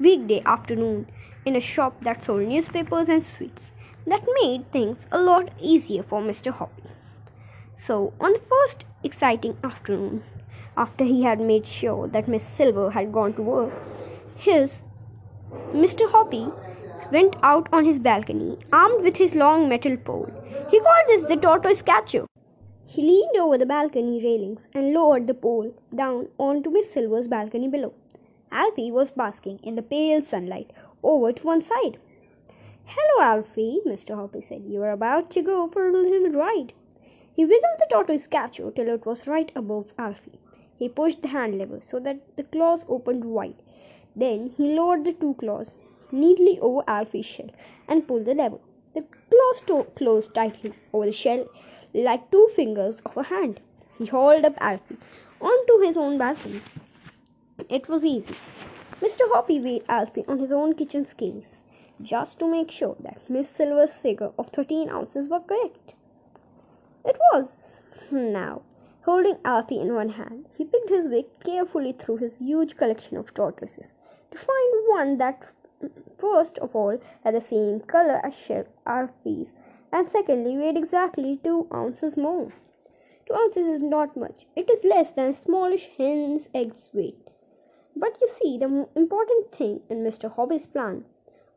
weekday 0.00 0.42
afternoon, 0.44 1.06
in 1.46 1.54
a 1.54 1.60
shop 1.60 2.00
that 2.00 2.24
sold 2.24 2.48
newspapers 2.48 3.08
and 3.08 3.24
sweets. 3.24 3.70
That 4.04 4.26
made 4.42 4.70
things 4.72 5.06
a 5.12 5.20
lot 5.20 5.50
easier 5.60 6.02
for 6.02 6.20
Mr. 6.20 6.50
Hoppy. 6.50 6.82
So, 7.76 8.12
on 8.20 8.32
the 8.32 8.40
first 8.40 8.84
exciting 9.04 9.56
afternoon, 9.62 10.24
after 10.76 11.04
he 11.04 11.22
had 11.22 11.40
made 11.40 11.66
sure 11.66 12.08
that 12.08 12.26
Miss 12.26 12.42
Silver 12.42 12.90
had 12.90 13.12
gone 13.12 13.32
to 13.34 13.42
work, 13.42 13.72
his 14.36 14.82
Mr. 15.72 16.10
Hoppy 16.10 16.50
went 17.10 17.36
out 17.42 17.68
on 17.72 17.84
his 17.84 17.98
balcony, 17.98 18.58
armed 18.72 19.02
with 19.02 19.16
his 19.16 19.34
long 19.34 19.68
metal 19.68 19.96
pole. 19.96 20.30
He 20.70 20.78
called 20.78 21.06
this 21.06 21.24
the 21.24 21.36
tortoise 21.36 21.82
catcher. 21.82 22.26
He 22.86 23.02
leaned 23.02 23.36
over 23.36 23.56
the 23.56 23.66
balcony 23.66 24.22
railings 24.22 24.68
and 24.74 24.92
lowered 24.92 25.26
the 25.26 25.34
pole 25.34 25.74
down 25.94 26.28
onto 26.38 26.70
Miss 26.70 26.92
Silver's 26.92 27.28
balcony 27.28 27.68
below. 27.68 27.94
Alfie 28.50 28.92
was 28.92 29.10
basking 29.10 29.58
in 29.62 29.74
the 29.76 29.82
pale 29.82 30.22
sunlight 30.22 30.70
over 31.02 31.32
to 31.32 31.46
one 31.46 31.62
side. 31.62 31.98
Hello, 32.84 33.24
Alfie, 33.24 33.80
Mr. 33.86 34.14
Hoppy 34.14 34.42
said. 34.42 34.64
You 34.66 34.82
are 34.82 34.90
about 34.90 35.30
to 35.30 35.40
go 35.40 35.68
for 35.68 35.88
a 35.88 35.92
little 35.92 36.38
ride. 36.38 36.74
He 37.34 37.46
wiggled 37.46 37.78
the 37.78 37.86
tortoise 37.90 38.26
catcher 38.26 38.70
till 38.70 38.88
it 38.88 39.06
was 39.06 39.26
right 39.26 39.50
above 39.56 39.92
Alfie. 39.98 40.38
He 40.76 40.88
pushed 40.88 41.22
the 41.22 41.28
hand 41.28 41.56
lever 41.56 41.80
so 41.80 41.98
that 42.00 42.36
the 42.36 42.42
claws 42.42 42.84
opened 42.88 43.24
wide. 43.24 43.62
Then 44.14 44.48
he 44.56 44.74
lowered 44.74 45.06
the 45.06 45.14
two 45.14 45.32
claws 45.34 45.76
neatly 46.12 46.60
over 46.60 46.84
Alfie's 46.86 47.26
shell 47.26 47.50
and 47.88 48.06
pulled 48.06 48.26
the 48.26 48.34
lever. 48.34 48.58
The 48.94 49.04
claws 49.30 49.86
closed 49.96 50.34
tightly 50.34 50.72
over 50.92 51.06
the 51.06 51.12
shell 51.12 51.48
like 51.94 52.30
two 52.30 52.48
fingers 52.54 53.00
of 53.06 53.16
a 53.16 53.22
hand. 53.22 53.60
He 53.98 54.06
hauled 54.06 54.44
up 54.44 54.54
Alfie 54.60 54.98
onto 55.40 55.80
his 55.80 55.96
own 55.96 56.18
balcony. 56.18 56.60
It 57.68 57.88
was 57.88 58.04
easy. 58.04 58.34
Mr. 59.00 59.28
Hoppy 59.32 59.60
weighed 59.60 59.84
Alfie 59.88 60.24
on 60.28 60.38
his 60.38 60.52
own 60.52 60.74
kitchen 60.74 61.04
scales 61.04 61.56
just 62.00 62.38
to 62.38 62.46
make 62.46 62.70
sure 62.70 62.96
that 63.00 63.28
Miss 63.28 63.50
Silver's 63.50 63.94
figure 63.94 64.32
of 64.38 64.48
13 64.50 64.88
ounces 64.88 65.28
was 65.28 65.42
correct. 65.46 65.94
It 67.04 67.16
was. 67.32 67.74
Now, 68.10 68.62
holding 69.04 69.38
Alfie 69.44 69.80
in 69.80 69.94
one 69.94 70.10
hand, 70.10 70.46
he 70.56 70.64
picked 70.64 70.88
his 70.88 71.06
way 71.06 71.26
carefully 71.44 71.92
through 71.92 72.18
his 72.18 72.36
huge 72.36 72.76
collection 72.76 73.16
of 73.16 73.34
tortoises 73.34 73.86
to 74.30 74.38
find 74.38 74.88
one 74.88 75.18
that, 75.18 75.42
first 76.18 76.58
of 76.58 76.76
all, 76.76 76.98
had 77.24 77.34
the 77.34 77.40
same 77.40 77.80
color 77.80 78.20
as 78.24 78.34
Shell 78.34 78.64
Alfie's, 78.86 79.52
and 79.92 80.08
secondly, 80.08 80.56
weighed 80.56 80.76
exactly 80.76 81.40
two 81.42 81.66
ounces 81.72 82.16
more. 82.16 82.52
Two 83.26 83.34
ounces 83.34 83.66
is 83.66 83.82
not 83.82 84.16
much, 84.16 84.46
it 84.54 84.70
is 84.70 84.84
less 84.84 85.10
than 85.10 85.30
a 85.30 85.34
smallish 85.34 85.90
hen's 85.96 86.48
egg's 86.54 86.88
weight. 86.92 87.28
But 87.94 88.20
you 88.20 88.28
see, 88.28 88.58
the 88.58 88.88
important 88.94 89.52
thing 89.52 89.82
in 89.88 90.02
Mr. 90.02 90.32
Hoppy's 90.32 90.66
plan 90.66 91.04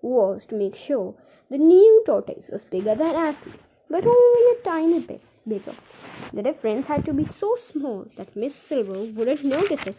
was 0.01 0.45
to 0.47 0.55
make 0.55 0.75
sure 0.75 1.13
the 1.49 1.57
new 1.57 2.03
tortoise 2.05 2.49
was 2.49 2.65
bigger 2.65 2.95
than 2.95 3.15
Alfie, 3.15 3.59
but 3.89 4.05
only 4.05 4.51
a 4.51 4.63
tiny 4.63 4.99
bit 4.99 5.21
bigger. 5.47 5.73
The 6.33 6.43
difference 6.43 6.87
had 6.87 7.05
to 7.05 7.13
be 7.13 7.23
so 7.23 7.55
small 7.55 8.05
that 8.15 8.35
Miss 8.35 8.55
Silver 8.55 9.03
wouldn't 9.13 9.43
notice 9.43 9.85
it. 9.87 9.95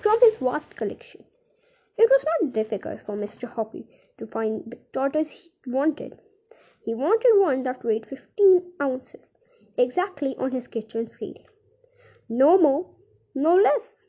From 0.00 0.20
his 0.20 0.36
vast 0.38 0.76
collection, 0.76 1.24
it 1.98 2.10
was 2.10 2.24
not 2.24 2.52
difficult 2.52 3.00
for 3.02 3.16
Mr. 3.16 3.48
Hoppy 3.48 3.86
to 4.18 4.26
find 4.26 4.64
the 4.66 4.78
tortoise 4.92 5.30
he 5.30 5.50
wanted. 5.66 6.18
He 6.84 6.94
wanted 6.94 7.40
one 7.40 7.62
that 7.62 7.84
weighed 7.84 8.06
15 8.06 8.62
ounces, 8.80 9.30
exactly 9.76 10.36
on 10.38 10.52
his 10.52 10.68
kitchen 10.68 11.10
scale. 11.10 11.44
No 12.28 12.58
more, 12.58 12.86
no 13.34 13.56
less. 13.56 14.02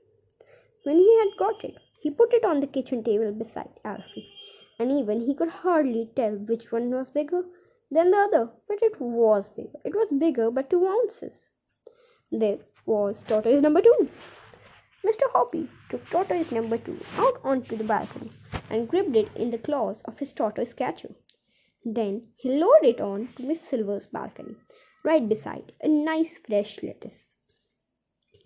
When 0.83 0.97
he 0.97 1.17
had 1.19 1.37
got 1.37 1.63
it, 1.63 1.75
he 1.99 2.09
put 2.11 2.33
it 2.33 2.45
on 2.45 2.59
the 2.59 2.67
kitchen 2.67 3.03
table 3.03 3.31
beside 3.31 3.79
Alfie, 3.83 4.31
and 4.79 4.91
even 4.91 5.21
he 5.21 5.33
could 5.33 5.49
hardly 5.49 6.11
tell 6.15 6.31
which 6.31 6.71
one 6.71 6.89
was 6.91 7.09
bigger 7.09 7.43
than 7.89 8.11
the 8.11 8.17
other, 8.17 8.51
but 8.67 8.81
it 8.81 8.99
was 8.99 9.49
bigger. 9.49 9.79
It 9.83 9.95
was 9.95 10.09
bigger 10.09 10.51
by 10.51 10.63
two 10.63 10.87
ounces. 10.87 11.49
This 12.31 12.61
was 12.85 13.23
tortoise 13.23 13.61
number 13.61 13.81
two. 13.81 14.09
Mr. 15.07 15.31
Hoppy 15.31 15.69
took 15.89 16.09
tortoise 16.09 16.51
number 16.51 16.77
two 16.77 16.99
out 17.15 17.39
onto 17.41 17.77
the 17.77 17.83
balcony 17.85 18.29
and 18.69 18.89
gripped 18.89 19.15
it 19.15 19.29
in 19.37 19.51
the 19.51 19.57
claws 19.57 20.01
of 20.01 20.19
his 20.19 20.33
tortoise 20.33 20.73
catcher. 20.73 21.15
Then 21.85 22.33
he 22.35 22.49
lowered 22.49 22.83
it 22.83 22.99
on 22.99 23.27
to 23.35 23.43
Miss 23.43 23.61
Silver's 23.61 24.07
balcony, 24.07 24.57
right 25.03 25.29
beside 25.29 25.71
a 25.79 25.87
nice 25.87 26.39
fresh 26.39 26.83
lettuce. 26.83 27.31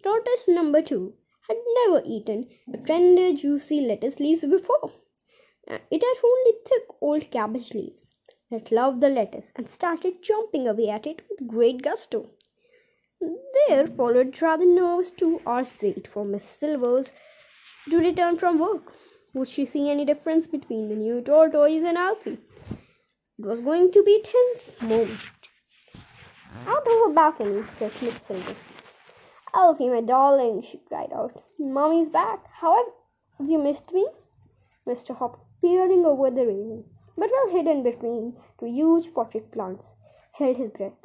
Tortoise 0.03 0.47
number 0.47 0.83
two 0.83 1.15
had 1.47 1.57
never 1.79 2.03
eaten 2.05 2.47
a 2.71 2.77
tender, 2.77 3.33
juicy 3.33 3.81
lettuce 3.81 4.19
leaves 4.19 4.45
before. 4.45 4.91
It 5.67 6.03
had 6.03 6.17
only 6.23 6.53
thick 6.63 6.83
old 7.01 7.31
cabbage 7.31 7.73
leaves. 7.73 8.11
It 8.51 8.71
loved 8.71 9.01
the 9.01 9.09
lettuce 9.09 9.51
and 9.55 9.67
started 9.67 10.21
chomping 10.21 10.69
away 10.69 10.89
at 10.89 11.07
it 11.07 11.21
with 11.27 11.47
great 11.47 11.81
gusto. 11.81 12.29
There 13.67 13.85
followed 13.87 14.41
rather 14.41 14.65
nervous 14.65 15.11
two 15.11 15.39
hours 15.45 15.73
wait 15.81 16.07
for 16.07 16.25
Miss 16.25 16.43
Silvers 16.43 17.11
to 17.89 17.97
return 17.97 18.35
from 18.35 18.57
work. 18.59 18.93
Would 19.33 19.47
she 19.47 19.65
see 19.65 19.89
any 19.89 20.05
difference 20.05 20.47
between 20.47 20.89
the 20.89 20.95
new 20.95 21.21
tortoise 21.21 21.83
and 21.83 21.97
Alfie? 21.97 22.39
It 23.39 23.45
was 23.45 23.61
going 23.61 23.91
to 23.91 24.03
be 24.03 24.15
a 24.15 24.23
tense 24.23 24.75
moment. 24.81 25.31
Out 26.67 26.85
of 26.85 26.93
her 26.93 27.13
balcony 27.13 27.63
stepped 27.63 28.01
Miss 28.01 28.15
Silver. 28.21 28.55
Alfie, 29.53 29.89
my 29.89 30.01
darling, 30.01 30.63
she 30.63 30.79
cried 30.79 31.13
out. 31.13 31.43
Mummy's 31.59 32.09
back. 32.09 32.45
How 32.51 32.75
have 33.37 33.49
you 33.49 33.57
missed 33.57 33.91
me? 33.93 34.07
Mr. 34.87 35.15
Hop, 35.15 35.45
peering 35.61 36.05
over 36.05 36.31
the 36.31 36.45
railing, 36.45 36.85
but 37.17 37.29
well 37.31 37.49
hidden 37.55 37.83
between 37.83 38.35
two 38.59 38.65
huge 38.65 39.13
potted 39.13 39.51
plants, 39.51 39.85
held 40.33 40.57
his 40.57 40.71
breath. 40.71 41.00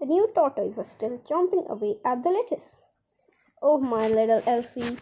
The 0.00 0.06
new 0.06 0.28
tortoise 0.32 0.76
was 0.76 0.88
still 0.88 1.18
chomping 1.18 1.68
away 1.68 1.98
at 2.04 2.22
the 2.22 2.30
lettuce. 2.30 2.76
Oh, 3.60 3.78
my 3.78 4.06
little 4.08 4.40
Elfie, 4.46 4.96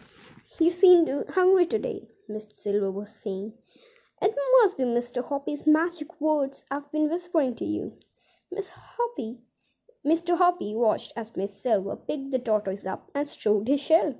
you 0.59 0.71
seem 0.71 1.05
hungry 1.29 1.67
today, 1.67 2.09
Mr. 2.27 2.55
Silver 2.55 2.89
was 2.89 3.11
saying. 3.11 3.53
It 4.19 4.35
must 4.59 4.75
be 4.75 4.85
Mr. 4.85 5.23
Hoppy's 5.23 5.67
magic 5.67 6.19
words 6.19 6.65
I've 6.71 6.91
been 6.91 7.11
whispering 7.11 7.55
to 7.57 7.65
you. 7.65 7.99
Miss 8.51 8.71
Hoppy, 8.71 9.37
Mr. 10.03 10.35
Hoppy 10.35 10.73
watched 10.73 11.13
as 11.15 11.35
Miss 11.35 11.61
Silver 11.61 11.95
picked 11.95 12.31
the 12.31 12.39
tortoise 12.39 12.83
up 12.83 13.11
and 13.13 13.29
stroked 13.29 13.67
his 13.67 13.79
shell. 13.79 14.15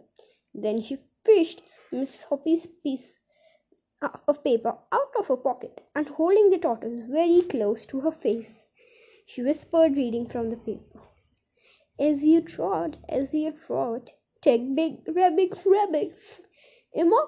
Then 0.54 0.82
she 0.82 1.00
fished 1.26 1.64
Miss 1.92 2.22
Hoppy's 2.26 2.68
piece 2.84 3.18
of 4.00 4.44
paper 4.44 4.78
out 4.92 5.16
of 5.18 5.26
her 5.26 5.38
pocket 5.38 5.82
and 5.96 6.08
holding 6.08 6.52
the 6.52 6.60
tortoise 6.60 7.02
very 7.10 7.42
close 7.42 7.84
to 7.88 8.02
her 8.02 8.12
face, 8.12 8.67
she 9.30 9.44
whispered, 9.44 9.98
reading 9.98 10.26
from 10.26 10.50
the 10.50 10.56
paper. 10.56 11.02
Esio 12.00 12.40
Trot, 12.48 12.96
as 13.10 13.34
you 13.34 13.52
trot, 13.52 14.14
take 14.40 14.74
big, 14.74 15.00
rabbit, 15.06 15.60
rabbit, 15.66 16.16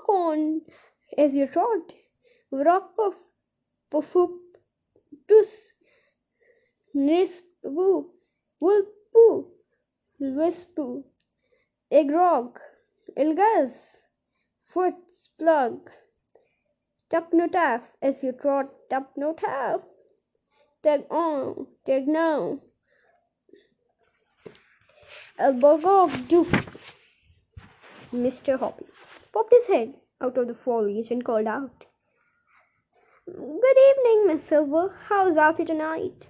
on 0.08 0.62
Esio 1.18 1.46
Trot, 1.52 1.94
rock 2.52 2.96
puff, 2.96 3.16
puff, 3.92 4.16
tus, 5.28 5.74
nisp, 6.96 7.44
woo, 7.64 8.10
wool, 8.62 8.84
poo, 9.12 9.52
wisp, 10.20 10.80
egrog, 11.92 12.60
ilgas, 13.18 13.98
foot, 14.64 14.96
plug, 15.38 15.90
tap 17.10 17.34
no 17.34 17.48
taff, 17.48 17.82
Esio 18.02 18.32
Trot, 18.32 18.74
tap 18.90 19.12
no 19.18 19.34
taff, 19.34 19.82
tag 20.82 21.06
on, 21.12 21.68
tag 21.86 22.08
now, 22.08 22.60
of 25.38 25.56
doof. 26.30 26.52
Mr. 28.14 28.58
Hoppy 28.58 28.86
popped 29.34 29.52
his 29.52 29.68
head 29.68 29.94
out 30.22 30.38
of 30.38 30.48
the 30.48 30.54
foliage 30.54 31.12
and 31.12 31.24
called 31.24 31.48
out, 31.48 31.86
Good 33.26 33.78
evening, 33.90 34.28
Miss 34.28 34.44
Silver. 34.44 34.96
How's 35.08 35.38
Alfie 35.38 35.66
tonight? 35.66 36.28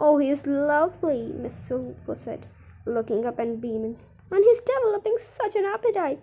Oh, 0.00 0.18
he's 0.18 0.46
lovely, 0.46 1.32
Miss 1.34 1.54
Silver 1.54 2.16
said, 2.16 2.46
looking 2.86 3.26
up 3.26 3.38
and 3.38 3.60
beaming. 3.60 3.98
And 4.30 4.44
he's 4.44 4.60
developing 4.60 5.16
such 5.18 5.54
an 5.54 5.64
appetite. 5.64 6.20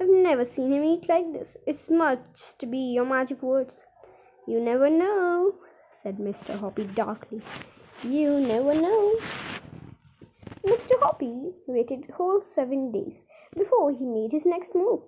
I've 0.00 0.08
never 0.08 0.44
seen 0.44 0.72
him 0.72 0.84
eat 0.84 1.08
like 1.08 1.32
this. 1.32 1.56
It's 1.66 1.88
much 1.90 2.58
to 2.58 2.66
be 2.66 2.78
your 2.78 3.04
magic 3.04 3.42
words. 3.42 3.84
You 4.46 4.60
never 4.60 4.90
know, 4.90 5.54
said 6.02 6.16
Mr. 6.16 6.58
Hoppy 6.58 6.84
darkly. 6.84 7.42
You 8.02 8.40
never 8.40 8.74
know. 8.74 9.16
Mr. 10.64 10.98
Hoppy 11.00 11.52
waited 11.66 12.10
whole 12.16 12.42
seven 12.44 12.90
days 12.90 13.20
before 13.54 13.90
he 13.92 14.04
made 14.06 14.32
his 14.32 14.46
next 14.46 14.74
move. 14.74 15.00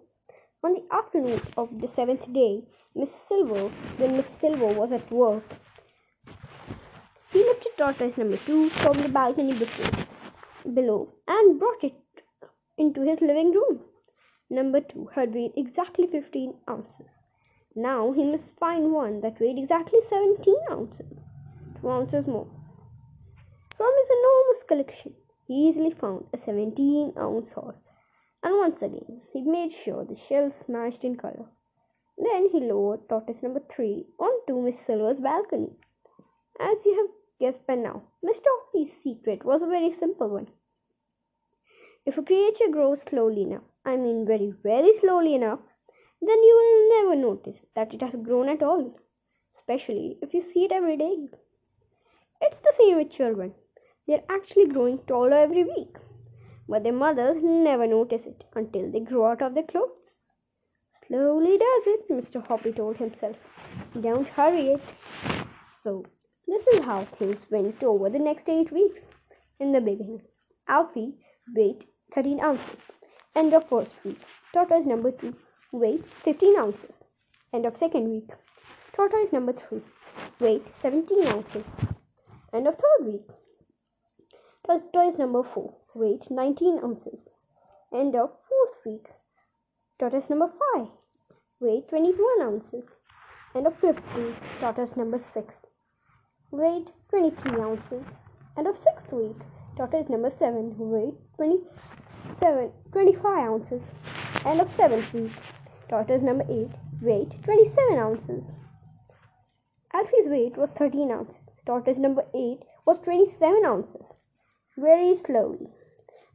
On 0.63 0.75
the 0.75 0.85
afternoon 0.95 1.41
of 1.57 1.81
the 1.81 1.89
seventh 1.89 2.31
day, 2.33 2.63
Miss 2.95 3.11
Silver, 3.11 3.69
when 3.99 4.17
Miss 4.17 4.29
Silver 4.29 4.67
was 4.79 4.93
at 4.93 5.11
work, 5.11 5.45
he 7.33 7.39
lifted 7.39 7.73
tortoise 7.79 8.19
number 8.19 8.37
two 8.37 8.69
from 8.69 8.99
the 8.99 9.09
balcony 9.09 9.55
below 10.75 11.09
and 11.27 11.59
brought 11.59 11.83
it 11.83 11.95
into 12.77 13.01
his 13.01 13.21
living 13.23 13.53
room. 13.53 13.81
Number 14.51 14.83
two 14.83 15.09
had 15.15 15.33
weighed 15.33 15.53
exactly 15.57 16.07
15 16.07 16.55
ounces. 16.69 17.22
Now 17.75 18.13
he 18.13 18.25
must 18.25 18.59
find 18.59 18.93
one 18.93 19.23
that 19.23 19.41
weighed 19.41 19.57
exactly 19.59 20.01
17 20.11 20.55
ounces, 20.71 21.19
two 21.81 21.89
ounces 21.89 22.27
more. 22.27 22.47
From 23.79 23.93
his 23.97 24.11
enormous 24.11 24.63
collection, 24.65 25.15
he 25.47 25.69
easily 25.69 25.91
found 25.91 26.27
a 26.35 26.39
17 26.39 27.15
ounce 27.17 27.53
horse, 27.53 27.81
and 28.43 28.59
once 28.59 28.83
again 28.83 29.23
he 29.33 29.41
made 29.41 29.73
sure 29.73 30.05
the 30.05 30.17
shell 30.17 30.51
smashed 30.51 31.03
in 31.03 31.17
color. 31.17 31.47
Then 32.19 32.51
he 32.51 32.61
lowered 32.61 33.09
tortoise 33.09 33.43
number 33.43 33.63
three 33.75 34.07
onto 34.19 34.61
Miss 34.61 34.79
Silver's 34.81 35.21
balcony. 35.21 35.75
As 36.61 36.77
you 36.85 36.95
have 36.99 37.11
guessed 37.41 37.67
by 37.67 37.77
now, 37.77 38.03
Mr. 38.23 38.49
Hoppy's 38.49 38.93
secret 39.03 39.47
was 39.47 39.63
a 39.63 39.67
very 39.67 39.93
simple 39.95 40.29
one. 40.29 40.49
If 42.05 42.19
a 42.19 42.23
creature 42.23 42.69
grows 42.71 43.01
slowly 43.01 43.43
enough, 43.43 43.65
I 43.83 43.97
mean 43.97 44.27
very, 44.27 44.51
very 44.63 44.93
slowly 44.93 45.35
enough, 45.35 45.61
then 46.25 46.41
you 46.41 46.55
will 46.57 47.03
never 47.03 47.17
notice 47.21 47.61
that 47.75 47.93
it 47.93 48.01
has 48.01 48.15
grown 48.23 48.49
at 48.49 48.63
all, 48.63 48.97
especially 49.59 50.19
if 50.23 50.33
you 50.33 50.41
see 50.41 50.65
it 50.67 50.73
every 50.73 50.97
day. 50.97 51.29
It's 52.41 52.59
the 52.59 52.73
same 52.79 52.97
with 52.97 53.11
children. 53.11 53.55
They're 54.07 54.23
actually 54.29 54.69
growing 54.69 54.99
taller 54.99 55.39
every 55.39 55.65
week, 55.65 55.97
but 56.69 56.85
their 56.85 56.93
mothers 56.93 57.43
never 57.43 57.89
notice 57.89 58.23
it 58.23 58.45
until 58.55 58.89
they 58.93 59.01
grow 59.01 59.27
out 59.27 59.43
of 59.43 59.55
their 59.55 59.65
clothes. 59.65 59.99
slowly 61.09 61.59
does 61.59 61.87
it, 61.89 62.09
Mr. 62.09 62.47
Hoppy 62.47 62.73
told 62.73 62.99
himself. 62.99 63.37
Don't 64.01 64.29
hurry 64.29 64.69
it. 64.75 64.83
So, 65.81 66.05
this 66.47 66.69
is 66.69 66.85
how 66.85 67.05
things 67.05 67.49
went 67.51 67.83
over 67.83 68.09
the 68.11 68.21
next 68.21 68.49
eight 68.49 68.71
weeks. 68.71 69.01
In 69.59 69.73
the 69.73 69.81
beginning, 69.81 70.23
Alfie 70.69 71.15
weighed 71.57 71.85
13 72.15 72.39
ounces. 72.41 72.85
End 73.35 73.55
of 73.55 73.69
first 73.69 74.05
week. 74.05 74.21
Tortoise 74.53 74.87
number 74.87 75.11
2 75.11 75.35
weighed 75.73 76.05
15 76.05 76.59
ounces. 76.59 77.03
End 77.53 77.67
of 77.67 77.77
second 77.77 78.09
week. 78.09 78.31
Tortoise 78.93 79.33
number 79.33 79.53
3 79.53 79.81
weight 80.39 80.67
17 80.77 81.27
ounces. 81.29 81.67
End 82.53 82.69
of 82.69 82.77
third 82.77 83.07
week. 83.07 83.29
Tortoise 84.67 85.19
number 85.19 85.43
4 85.43 85.75
weight 85.95 86.31
19 86.31 86.79
ounces. 86.85 87.31
End 87.93 88.15
of 88.15 88.31
fourth 88.49 88.77
week. 88.85 89.07
Tortoise 89.99 90.29
number 90.29 90.51
5 90.77 90.89
weight 91.61 91.89
21 91.89 92.43
ounces. 92.43 92.87
End 93.55 93.67
of 93.67 93.75
fifth 93.79 94.17
week. 94.17 94.35
Tortoise 94.61 94.97
number 94.97 95.19
6 95.19 95.55
weight 96.51 96.93
23 97.09 97.61
ounces. 97.61 98.05
End 98.59 98.67
of 98.67 98.77
sixth 98.77 99.11
week. 99.13 99.37
Tortoise 99.77 100.11
number 100.11 100.29
7 100.29 100.75
weight 100.77 101.15
27, 101.37 102.71
25 102.93 103.25
ounces. 103.39 103.83
End 104.45 104.61
of 104.61 104.69
seventh 104.69 105.15
week. 105.15 105.33
Tortoise 105.93 106.23
number 106.23 106.47
8 106.49 106.71
weighed 107.03 107.37
27 107.43 107.99
ounces. 107.99 108.47
Alfie's 109.93 110.27
weight 110.27 110.57
was 110.57 110.71
13 110.71 111.11
ounces. 111.11 111.51
Tortoise 111.67 111.99
number 111.99 112.25
8 112.33 112.61
was 112.87 112.99
27 113.01 113.63
ounces. 113.67 114.07
Very 114.79 115.15
slowly. 115.15 115.69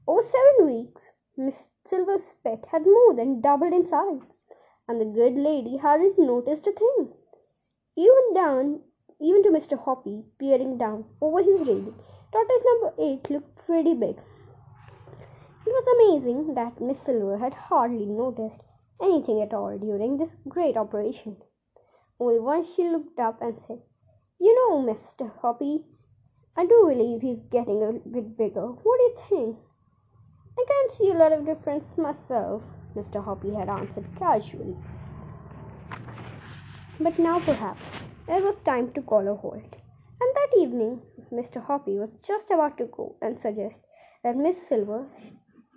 Over 0.06 0.22
seven 0.22 0.68
weeks, 0.68 1.02
Miss 1.36 1.56
Silver's 1.90 2.36
pet 2.44 2.66
had 2.72 2.86
more 2.86 3.16
than 3.16 3.42
doubled 3.42 3.74
in 3.74 3.88
size, 3.88 4.22
and 4.88 5.02
the 5.02 5.06
good 5.06 5.36
lady 5.36 5.78
hadn't 5.78 6.20
noticed 6.20 6.68
a 6.68 6.72
thing. 6.72 7.14
Even 7.96 8.36
down, 8.36 8.82
even 9.20 9.42
to 9.42 9.50
Mr. 9.50 9.76
Hoppy, 9.76 10.24
peering 10.38 10.78
down 10.78 11.04
over 11.20 11.42
his 11.42 11.62
railing, 11.62 11.96
tortoise 12.32 12.64
number 12.64 12.94
8 13.00 13.32
looked 13.32 13.66
pretty 13.66 13.96
big. 13.96 14.18
It 15.66 15.74
was 15.74 15.88
amazing 15.98 16.54
that 16.54 16.80
Miss 16.80 17.00
Silver 17.00 17.40
had 17.40 17.56
hardly 17.56 18.06
noticed 18.06 18.62
anything 19.02 19.42
at 19.42 19.54
all 19.54 19.78
during 19.78 20.18
this 20.18 20.32
great 20.48 20.78
operation. 20.78 21.38
Only 22.20 22.40
once 22.40 22.68
she 22.76 22.88
looked 22.88 23.20
up 23.20 23.42
and 23.42 23.60
said, 23.68 23.82
You 24.40 24.54
know, 24.56 24.82
Mr. 24.82 25.32
Hoppy, 25.42 25.86
I 26.56 26.66
do 26.66 26.86
believe 26.90 27.22
he's 27.22 27.44
getting 27.52 27.84
a 27.84 27.92
bit 28.10 28.38
bigger. 28.38 28.68
What 28.68 28.98
do 28.98 29.04
you 29.04 29.16
think? 29.30 29.58
I 30.58 30.66
can't 30.68 30.92
see 30.92 31.12
a 31.12 31.14
lot 31.14 31.32
of 31.32 31.46
difference 31.46 31.98
myself, 31.98 32.64
Mr. 32.96 33.24
Hoppy 33.24 33.54
had 33.54 33.70
answered 33.70 34.08
casually. 34.18 34.76
But 37.00 37.20
now 37.20 37.40
perhaps 37.40 38.04
it 38.28 38.44
was 38.44 38.64
time 38.64 38.92
to 38.94 39.02
call 39.04 39.28
a 39.28 39.36
halt. 39.36 39.76
And 40.20 40.36
that 40.36 40.58
evening, 40.58 41.02
Mr. 41.32 41.64
Hoppy 41.64 42.00
was 42.00 42.10
just 42.26 42.50
about 42.50 42.78
to 42.80 42.86
go 42.86 43.16
and 43.22 43.40
suggest 43.40 43.80
that 44.24 44.36
Miss 44.36 44.58
Silver 44.68 45.06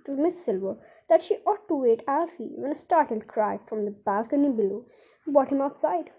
to 0.06 0.16
Miss 0.16 0.35
Silver 0.46 0.78
that 1.11 1.23
she 1.23 1.37
ought 1.44 1.68
to 1.68 1.75
wait 1.75 2.03
Alfie 2.09 2.53
when 2.55 2.73
a 2.73 2.79
startled 2.79 3.27
cry 3.27 3.59
from 3.68 3.85
the 3.85 3.90
balcony 3.90 4.49
below 4.49 4.87
brought 5.27 5.51
him 5.51 5.61
outside. 5.61 6.11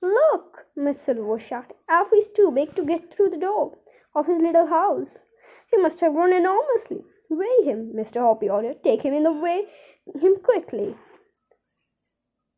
Look! 0.00 0.66
Miss 0.74 1.00
Silver 1.00 1.38
shouted. 1.38 1.76
Alfie's 1.88 2.28
too 2.28 2.50
big 2.50 2.74
to 2.76 2.84
get 2.84 3.12
through 3.12 3.30
the 3.30 3.36
door 3.36 3.76
of 4.14 4.26
his 4.26 4.40
little 4.40 4.66
house. 4.66 5.18
He 5.70 5.76
must 5.76 6.00
have 6.00 6.14
grown 6.14 6.32
enormously. 6.32 7.04
Weigh 7.28 7.64
him, 7.64 7.92
Mr. 7.92 8.20
Hoppy 8.20 8.48
ordered. 8.48 8.82
Take 8.82 9.02
him 9.02 9.12
in 9.12 9.24
the 9.24 9.32
way 9.32 9.68
him 10.14 10.36
quickly. 10.36 10.96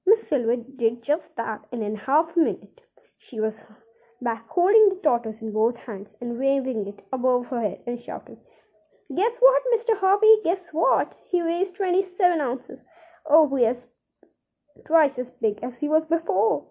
Miss 0.06 0.28
Silver 0.28 0.56
did 0.56 1.02
just 1.02 1.34
that, 1.37 1.66
and 1.72 1.82
in 1.82 1.96
half 1.96 2.37
a 2.37 2.40
minute 2.40 2.82
she 3.16 3.40
was 3.40 3.62
back 4.20 4.48
holding 4.48 4.88
the 4.90 4.96
tortoise 4.96 5.40
in 5.40 5.52
both 5.52 5.76
hands 5.76 6.14
and 6.20 6.38
waving 6.38 6.87
it 6.87 7.04
above 7.12 7.46
her 7.46 7.61
head 7.61 7.82
and 7.87 8.00
shouting, 8.00 8.38
Guess 9.14 9.38
what, 9.40 9.62
Mr. 9.74 9.98
Hoppy? 9.98 10.40
Guess 10.44 10.68
what? 10.72 11.16
He 11.30 11.42
weighs 11.42 11.70
twenty 11.70 12.02
seven 12.02 12.40
ounces. 12.40 12.82
Oh, 13.24 13.54
he 13.56 13.64
is 13.64 13.88
twice 14.84 15.18
as 15.18 15.30
big 15.30 15.58
as 15.62 15.78
he 15.78 15.88
was 15.88 16.04
before. 16.04 16.66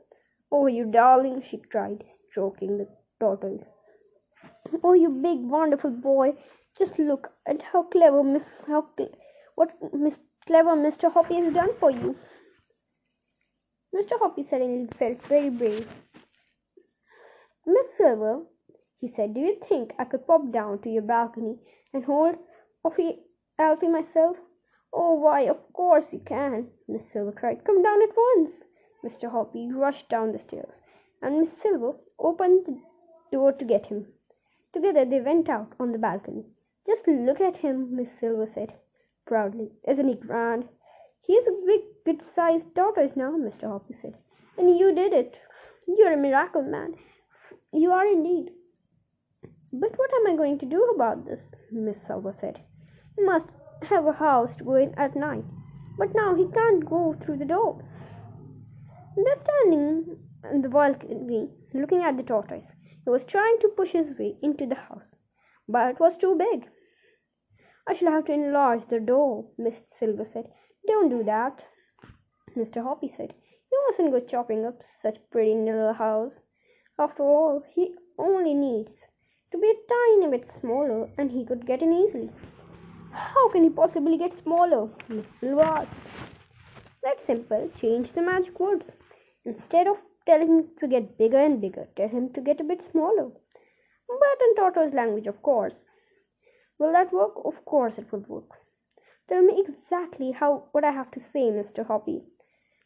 Oh, 0.51 0.67
you 0.67 0.85
darling, 0.85 1.41
she 1.41 1.57
cried, 1.57 2.03
stroking 2.29 2.77
the 2.77 2.87
tortoise. 3.19 3.65
Oh, 4.83 4.93
you 4.93 5.09
big, 5.09 5.39
wonderful 5.39 5.89
boy. 5.89 6.35
Just 6.77 6.99
look 6.99 7.31
at 7.47 7.63
how 7.63 7.83
clever 7.83 8.23
Miss 8.23 8.45
how 8.67 8.87
what 9.55 9.71
Miss 9.91 10.19
clever 10.45 10.75
Mr. 10.75 11.11
Hoppy 11.11 11.41
has 11.41 11.53
done 11.53 11.73
for 11.79 11.89
you. 11.89 12.15
Mr. 13.95 14.19
Hoppy 14.19 14.43
suddenly 14.47 14.87
felt 14.99 15.21
very 15.23 15.49
brave. 15.49 15.91
Miss 17.65 17.87
Silver, 17.97 18.43
he 18.99 19.07
said, 19.09 19.33
do 19.33 19.39
you 19.39 19.59
think 19.67 19.93
I 19.97 20.05
could 20.05 20.27
pop 20.27 20.51
down 20.51 20.79
to 20.83 20.89
your 20.89 21.01
balcony 21.01 21.57
and 21.97 22.05
hold 22.05 22.35
Alfie, 22.85 23.23
Alfie 23.57 23.87
myself? 23.87 24.37
Oh, 24.93 25.13
why, 25.13 25.41
of 25.47 25.73
course 25.73 26.13
you 26.13 26.19
can, 26.19 26.67
Miss 26.87 27.01
Silver 27.11 27.31
cried. 27.31 27.63
Come 27.65 27.81
down 27.81 28.03
at 28.03 28.15
once. 28.15 28.51
Mr. 29.03 29.31
Hoppy 29.31 29.71
rushed 29.71 30.07
down 30.07 30.31
the 30.31 30.37
stairs, 30.37 30.75
and 31.23 31.39
Miss 31.39 31.51
Silver 31.51 31.93
opened 32.19 32.67
the 32.67 32.79
door 33.31 33.51
to 33.51 33.65
get 33.65 33.87
him. 33.87 34.13
Together 34.73 35.05
they 35.05 35.21
went 35.21 35.49
out 35.49 35.73
on 35.79 35.91
the 35.91 35.97
balcony. 35.97 36.45
Just 36.85 37.07
look 37.07 37.41
at 37.41 37.57
him, 37.57 37.95
Miss 37.95 38.11
Silver 38.11 38.45
said 38.45 38.75
proudly. 39.25 39.71
Isn't 39.87 40.07
he 40.07 40.13
grand? 40.13 40.69
He's 41.21 41.47
a 41.47 41.65
big, 41.65 41.81
good 42.05 42.21
sized 42.21 42.75
tortoise 42.75 43.15
now, 43.15 43.31
Mr. 43.31 43.67
Hoppy 43.67 43.95
said. 43.95 44.15
And 44.55 44.77
you 44.77 44.93
did 44.93 45.13
it. 45.13 45.35
You're 45.87 46.13
a 46.13 46.17
miracle 46.17 46.61
man. 46.61 46.93
You 47.73 47.91
are 47.91 48.05
indeed. 48.05 48.51
But 49.73 49.97
what 49.97 50.13
am 50.13 50.27
I 50.27 50.35
going 50.37 50.57
to 50.59 50.65
do 50.65 50.83
about 50.95 51.25
this? 51.25 51.41
Miss 51.71 51.97
Silver 52.07 52.31
said. 52.31 52.61
He 53.15 53.23
must 53.23 53.49
have 53.83 54.05
a 54.05 54.13
house 54.13 54.55
to 54.55 54.63
go 54.63 54.75
in 54.75 54.93
at 54.95 55.15
night. 55.15 55.43
But 55.97 56.13
now 56.15 56.35
he 56.35 56.47
can't 56.47 56.85
go 56.85 57.13
through 57.13 57.37
the 57.37 57.45
door. 57.45 57.83
They're 59.15 59.35
standing 59.35 60.19
on 60.43 60.61
the 60.61 60.69
balcony 60.69 61.49
looking 61.73 62.03
at 62.03 62.17
the 62.17 62.23
tortoise. 62.23 62.67
He 63.03 63.09
was 63.09 63.25
trying 63.25 63.57
to 63.59 63.69
push 63.69 63.91
his 63.91 64.17
way 64.17 64.37
into 64.41 64.65
the 64.67 64.75
house, 64.75 65.15
but 65.67 65.89
it 65.89 65.99
was 65.99 66.17
too 66.17 66.35
big. 66.35 66.69
I 67.87 67.93
shall 67.93 68.11
have 68.11 68.25
to 68.25 68.33
enlarge 68.33 68.85
the 68.85 68.99
door, 68.99 69.49
Miss 69.57 69.83
Silver 69.87 70.25
said. 70.25 70.51
Don't 70.85 71.09
do 71.09 71.23
that, 71.23 71.63
Mr. 72.55 72.83
Hoppy 72.83 73.09
said. 73.17 73.33
You 73.71 73.83
mustn't 73.87 74.11
go 74.11 74.19
chopping 74.19 74.65
up 74.65 74.83
such 75.01 75.17
a 75.17 75.31
pretty 75.31 75.55
little 75.55 75.93
house. 75.93 76.39
After 76.99 77.23
all, 77.23 77.63
he 77.73 77.95
only 78.17 78.53
needs 78.53 79.07
to 79.51 79.57
be 79.57 79.67
a 79.67 79.83
tiny 79.89 80.37
bit 80.37 80.49
smaller 80.59 81.09
and 81.17 81.31
he 81.31 81.45
could 81.45 81.65
get 81.65 81.81
in 81.81 81.93
easily. 81.93 82.29
How 83.11 83.49
can 83.49 83.63
he 83.63 83.69
possibly 83.69 84.17
get 84.17 84.33
smaller? 84.33 84.89
Miss 85.09 85.27
Silver 85.27 85.61
asked. 85.61 85.95
That's 87.03 87.25
simple. 87.25 87.69
Change 87.79 88.11
the 88.11 88.21
magic 88.21 88.59
words. 88.59 88.91
Instead 89.45 89.87
of 89.87 89.97
telling 90.25 90.47
him 90.47 90.67
to 90.79 90.87
get 90.87 91.17
bigger 91.17 91.39
and 91.39 91.61
bigger, 91.61 91.87
tell 91.95 92.09
him 92.09 92.33
to 92.33 92.41
get 92.41 92.59
a 92.59 92.65
bit 92.65 92.83
smaller. 92.83 93.29
But 94.07 94.41
in 94.47 94.55
tortoise 94.55 94.93
language, 94.93 95.27
of 95.27 95.41
course. 95.41 95.75
Will 96.79 96.91
that 96.91 97.13
work? 97.13 97.33
Of 97.45 97.63
course 97.65 97.97
it 97.97 98.11
would 98.11 98.27
work. 98.27 98.49
Tell 99.29 99.41
me 99.41 99.63
exactly 99.65 100.31
how 100.31 100.65
what 100.71 100.83
I 100.83 100.91
have 100.91 101.11
to 101.11 101.19
say, 101.19 101.49
Mr. 101.51 101.85
Hoppy. 101.85 102.21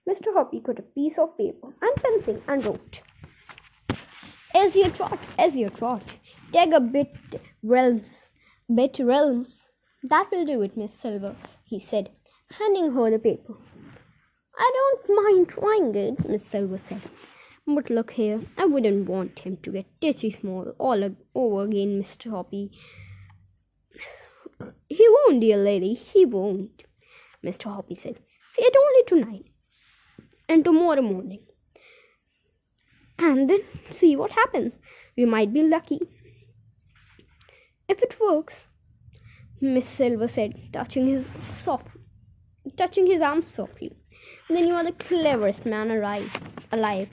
Mr. 0.09 0.33
Hoppy 0.33 0.59
got 0.59 0.79
a 0.79 0.83
piece 0.83 1.17
of 1.17 1.37
paper 1.37 1.73
and 1.81 1.95
pencil 1.95 2.41
and 2.47 2.65
wrote. 2.65 3.01
Esio 4.55 4.89
Trot, 4.89 5.19
as 5.37 5.55
you 5.55 5.69
trot, 5.69 6.03
take 6.51 6.73
a 6.73 6.79
bit 6.79 7.15
realms, 7.63 8.25
bit 8.73 8.99
realms. 8.99 9.65
That 10.03 10.29
will 10.31 10.45
do 10.45 10.61
it, 10.61 10.75
Miss 10.75 10.93
Silver, 10.93 11.35
he 11.63 11.79
said, 11.79 12.09
handing 12.49 12.91
her 12.91 13.09
the 13.09 13.19
paper. 13.19 13.53
I 14.57 14.71
don't 14.73 15.23
mind 15.23 15.49
trying 15.49 15.95
it, 15.95 16.27
Miss 16.27 16.45
Silver 16.45 16.77
said. 16.77 17.01
But 17.67 17.89
look 17.89 18.11
here, 18.11 18.41
I 18.57 18.65
wouldn't 18.65 19.07
want 19.07 19.39
him 19.39 19.57
to 19.57 19.71
get 19.71 20.01
titchy 20.01 20.31
small 20.31 20.73
all 20.77 21.03
over 21.35 21.63
again, 21.63 22.01
Mr. 22.01 22.31
Hoppy. 22.31 22.71
He 24.89 25.07
won't, 25.09 25.41
dear 25.41 25.57
lady, 25.57 25.93
he 25.93 26.25
won't, 26.25 26.83
Mr. 27.43 27.65
Hoppy 27.65 27.95
said. 27.95 28.19
See 28.53 28.63
it 28.63 28.75
only 28.75 29.03
tonight 29.05 29.45
and 30.49 30.65
tomorrow 30.65 31.01
morning. 31.01 31.39
And 33.19 33.49
then 33.49 33.61
see 33.91 34.15
what 34.15 34.31
happens. 34.31 34.79
We 35.15 35.25
might 35.25 35.53
be 35.53 35.61
lucky. 35.61 36.01
If 37.91 38.01
it 38.01 38.15
works, 38.21 38.67
Miss 39.59 39.85
Silver 39.85 40.29
said, 40.29 40.53
touching 40.71 41.07
his 41.07 41.27
soft 41.55 41.97
touching 42.77 43.05
his 43.05 43.21
arm 43.21 43.41
softly. 43.41 43.91
Then 44.47 44.65
you 44.65 44.75
are 44.75 44.83
the 44.85 44.93
cleverest 44.93 45.65
man 45.65 45.91
alive. 45.91 46.31
alive. 46.71 47.09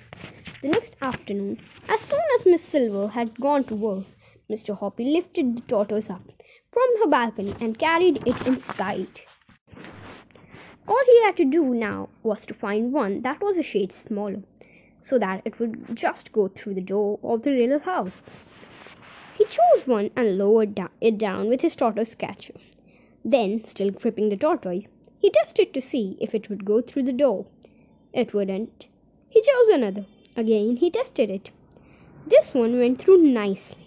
The 0.63 0.69
next 0.69 0.97
afternoon, 1.03 1.59
as 1.89 2.01
soon 2.03 2.21
as 2.37 2.47
Miss 2.47 2.63
Silver 2.63 3.09
had 3.09 3.41
gone 3.41 3.65
to 3.65 3.75
work, 3.75 4.05
Mr. 4.49 4.79
Hoppy 4.79 5.07
lifted 5.07 5.57
the 5.57 5.63
tortoise 5.63 6.11
up 6.11 6.23
from 6.71 6.89
her 7.01 7.09
balcony 7.09 7.57
and 7.61 7.77
carried 7.77 8.19
it 8.25 8.47
inside. 8.47 9.23
All 10.87 11.03
he 11.07 11.23
had 11.25 11.37
to 11.39 11.45
do 11.45 11.75
now 11.75 12.09
was 12.23 12.47
to 12.47 12.55
find 12.55 12.93
one 12.93 13.23
that 13.23 13.41
was 13.41 13.57
a 13.57 13.65
shade 13.65 13.93
smaller, 13.93 14.43
so 15.03 15.19
that 15.19 15.43
it 15.45 15.59
would 15.59 15.97
just 15.97 16.31
go 16.31 16.47
through 16.47 16.75
the 16.75 16.89
door 16.95 17.19
of 17.25 17.43
the 17.43 17.51
little 17.51 17.81
house. 17.81 18.23
He 19.39 19.45
chose 19.45 19.87
one 19.87 20.11
and 20.17 20.37
lowered 20.37 20.81
it 21.01 21.17
down 21.17 21.49
with 21.49 21.61
his 21.61 21.77
tortoise 21.77 22.17
catcher. 22.17 22.55
Then, 23.25 23.65
still 23.65 23.93
gripping 23.93 24.31
the 24.31 24.37
tortoise, 24.37 24.89
he 25.21 25.31
tested 25.31 25.73
to 25.73 25.81
see 25.81 26.17
if 26.21 26.35
it 26.35 26.51
would 26.51 26.65
go 26.65 26.81
through 26.81 27.05
the 27.05 27.13
door. 27.13 27.47
It 28.13 28.35
wouldn't. 28.35 28.89
He 29.29 29.41
chose 29.41 29.69
another. 29.69 30.07
Again 30.37 30.79
he 30.79 30.91
tested 30.91 31.31
it. 31.31 31.53
This 32.27 32.53
one 32.53 32.81
went 32.81 32.99
through 32.99 33.23
nicely. 33.23 33.79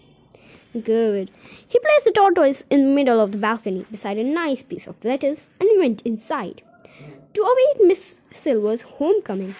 Good. 0.72 1.30
He 1.68 1.80
placed 1.80 2.06
the 2.06 2.12
tortoise 2.12 2.64
in 2.70 2.84
the 2.84 2.96
middle 2.96 3.20
of 3.20 3.34
the 3.34 3.38
balcony 3.38 3.86
beside 3.92 4.18
a 4.18 4.24
nice 4.24 4.64
piece 4.64 4.88
of 4.88 5.04
lettuce 5.04 5.48
and 5.60 5.70
went 5.78 6.02
inside 6.04 6.62
to 7.34 7.42
await 7.42 7.88
Miss 7.88 8.22
Silver's 8.32 8.84
homecoming. 8.84 9.56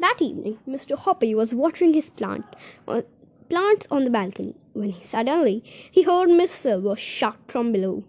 That 0.00 0.20
evening, 0.20 0.58
Mr. 0.68 0.98
Hoppy 0.98 1.34
was 1.34 1.54
watering 1.54 1.94
his 1.94 2.10
plant, 2.10 2.44
uh, 2.86 3.00
plants 3.52 3.86
on 3.90 4.02
the 4.04 4.08
balcony 4.08 4.54
when 4.72 4.88
he, 4.88 5.04
suddenly 5.04 5.62
he 5.90 6.02
heard 6.04 6.30
Miss 6.30 6.50
Silver 6.50 6.96
shout 6.96 7.36
from 7.48 7.70
below, 7.70 8.02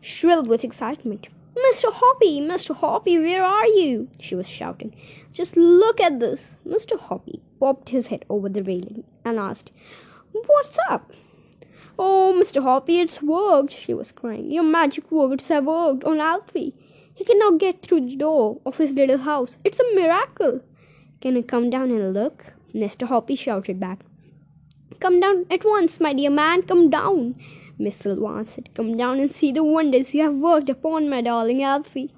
shrill 0.00 0.42
with 0.42 0.64
excitement. 0.64 1.28
Mr. 1.54 1.92
Hoppy, 1.92 2.40
Mr. 2.40 2.74
Hoppy, 2.74 3.18
where 3.18 3.44
are 3.44 3.66
you? 3.66 4.08
she 4.18 4.34
was 4.34 4.48
shouting. 4.48 4.94
Just 5.34 5.54
look 5.54 6.00
at 6.00 6.18
this. 6.18 6.56
Mr. 6.66 6.98
Hoppy 6.98 7.42
popped 7.58 7.90
his 7.90 8.06
head 8.06 8.24
over 8.30 8.48
the 8.48 8.62
railing 8.62 9.04
and 9.22 9.38
asked, 9.38 9.70
What's 10.32 10.78
up? 10.88 11.12
Oh, 11.98 12.34
Mr. 12.40 12.62
Hoppy, 12.62 13.00
it's 13.00 13.22
worked, 13.22 13.74
she 13.74 13.92
was 13.92 14.12
crying. 14.12 14.50
Your 14.50 14.62
magic 14.64 15.12
words 15.12 15.48
have 15.48 15.66
worked 15.66 16.04
on 16.04 16.20
Alfie. 16.20 16.74
He 17.12 17.26
can 17.26 17.38
now 17.38 17.50
get 17.50 17.82
through 17.82 18.08
the 18.08 18.16
door 18.16 18.58
of 18.64 18.78
his 18.78 18.94
little 18.94 19.18
house. 19.18 19.58
It's 19.62 19.78
a 19.78 19.94
miracle. 19.94 20.62
Can 21.20 21.36
you 21.36 21.42
come 21.42 21.68
down 21.68 21.90
and 21.90 22.14
look? 22.14 22.54
Mr. 22.74 23.06
Hoppy 23.06 23.34
shouted 23.34 23.78
back. 23.78 23.98
Come 25.00 25.18
down 25.18 25.46
at 25.50 25.64
once, 25.64 25.98
my 25.98 26.12
dear 26.12 26.28
man, 26.30 26.62
come 26.62 26.90
down. 26.90 27.34
Miss 27.78 27.96
Silver 27.96 28.44
said, 28.44 28.74
Come 28.74 28.98
down 28.98 29.18
and 29.18 29.32
see 29.32 29.50
the 29.50 29.64
wonders 29.64 30.14
you 30.14 30.22
have 30.22 30.36
worked 30.36 30.68
upon 30.68 31.08
my 31.08 31.22
darling 31.22 31.62
Alfie. 31.62 32.12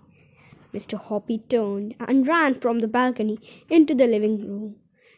Mr. 0.75 0.99
Hoppy 0.99 1.39
turned 1.49 1.95
and 2.01 2.27
ran 2.27 2.55
from 2.55 2.81
the 2.81 2.89
balcony 2.89 3.39
into 3.71 3.95
the 3.95 4.07
living 4.07 4.39
room, 4.39 4.77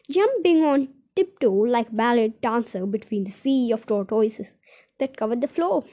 jumping 0.09 0.63
on 0.63 0.93
tiptoe 1.15 1.51
like 1.51 1.89
a 1.89 1.93
ballet 1.93 2.27
dancer 2.41 2.85
between 2.85 3.23
the 3.23 3.31
sea 3.31 3.71
of 3.71 3.87
tortoises 3.87 4.57
that 4.99 5.17
covered 5.17 5.41
the 5.41 5.47
floor. 5.47 5.83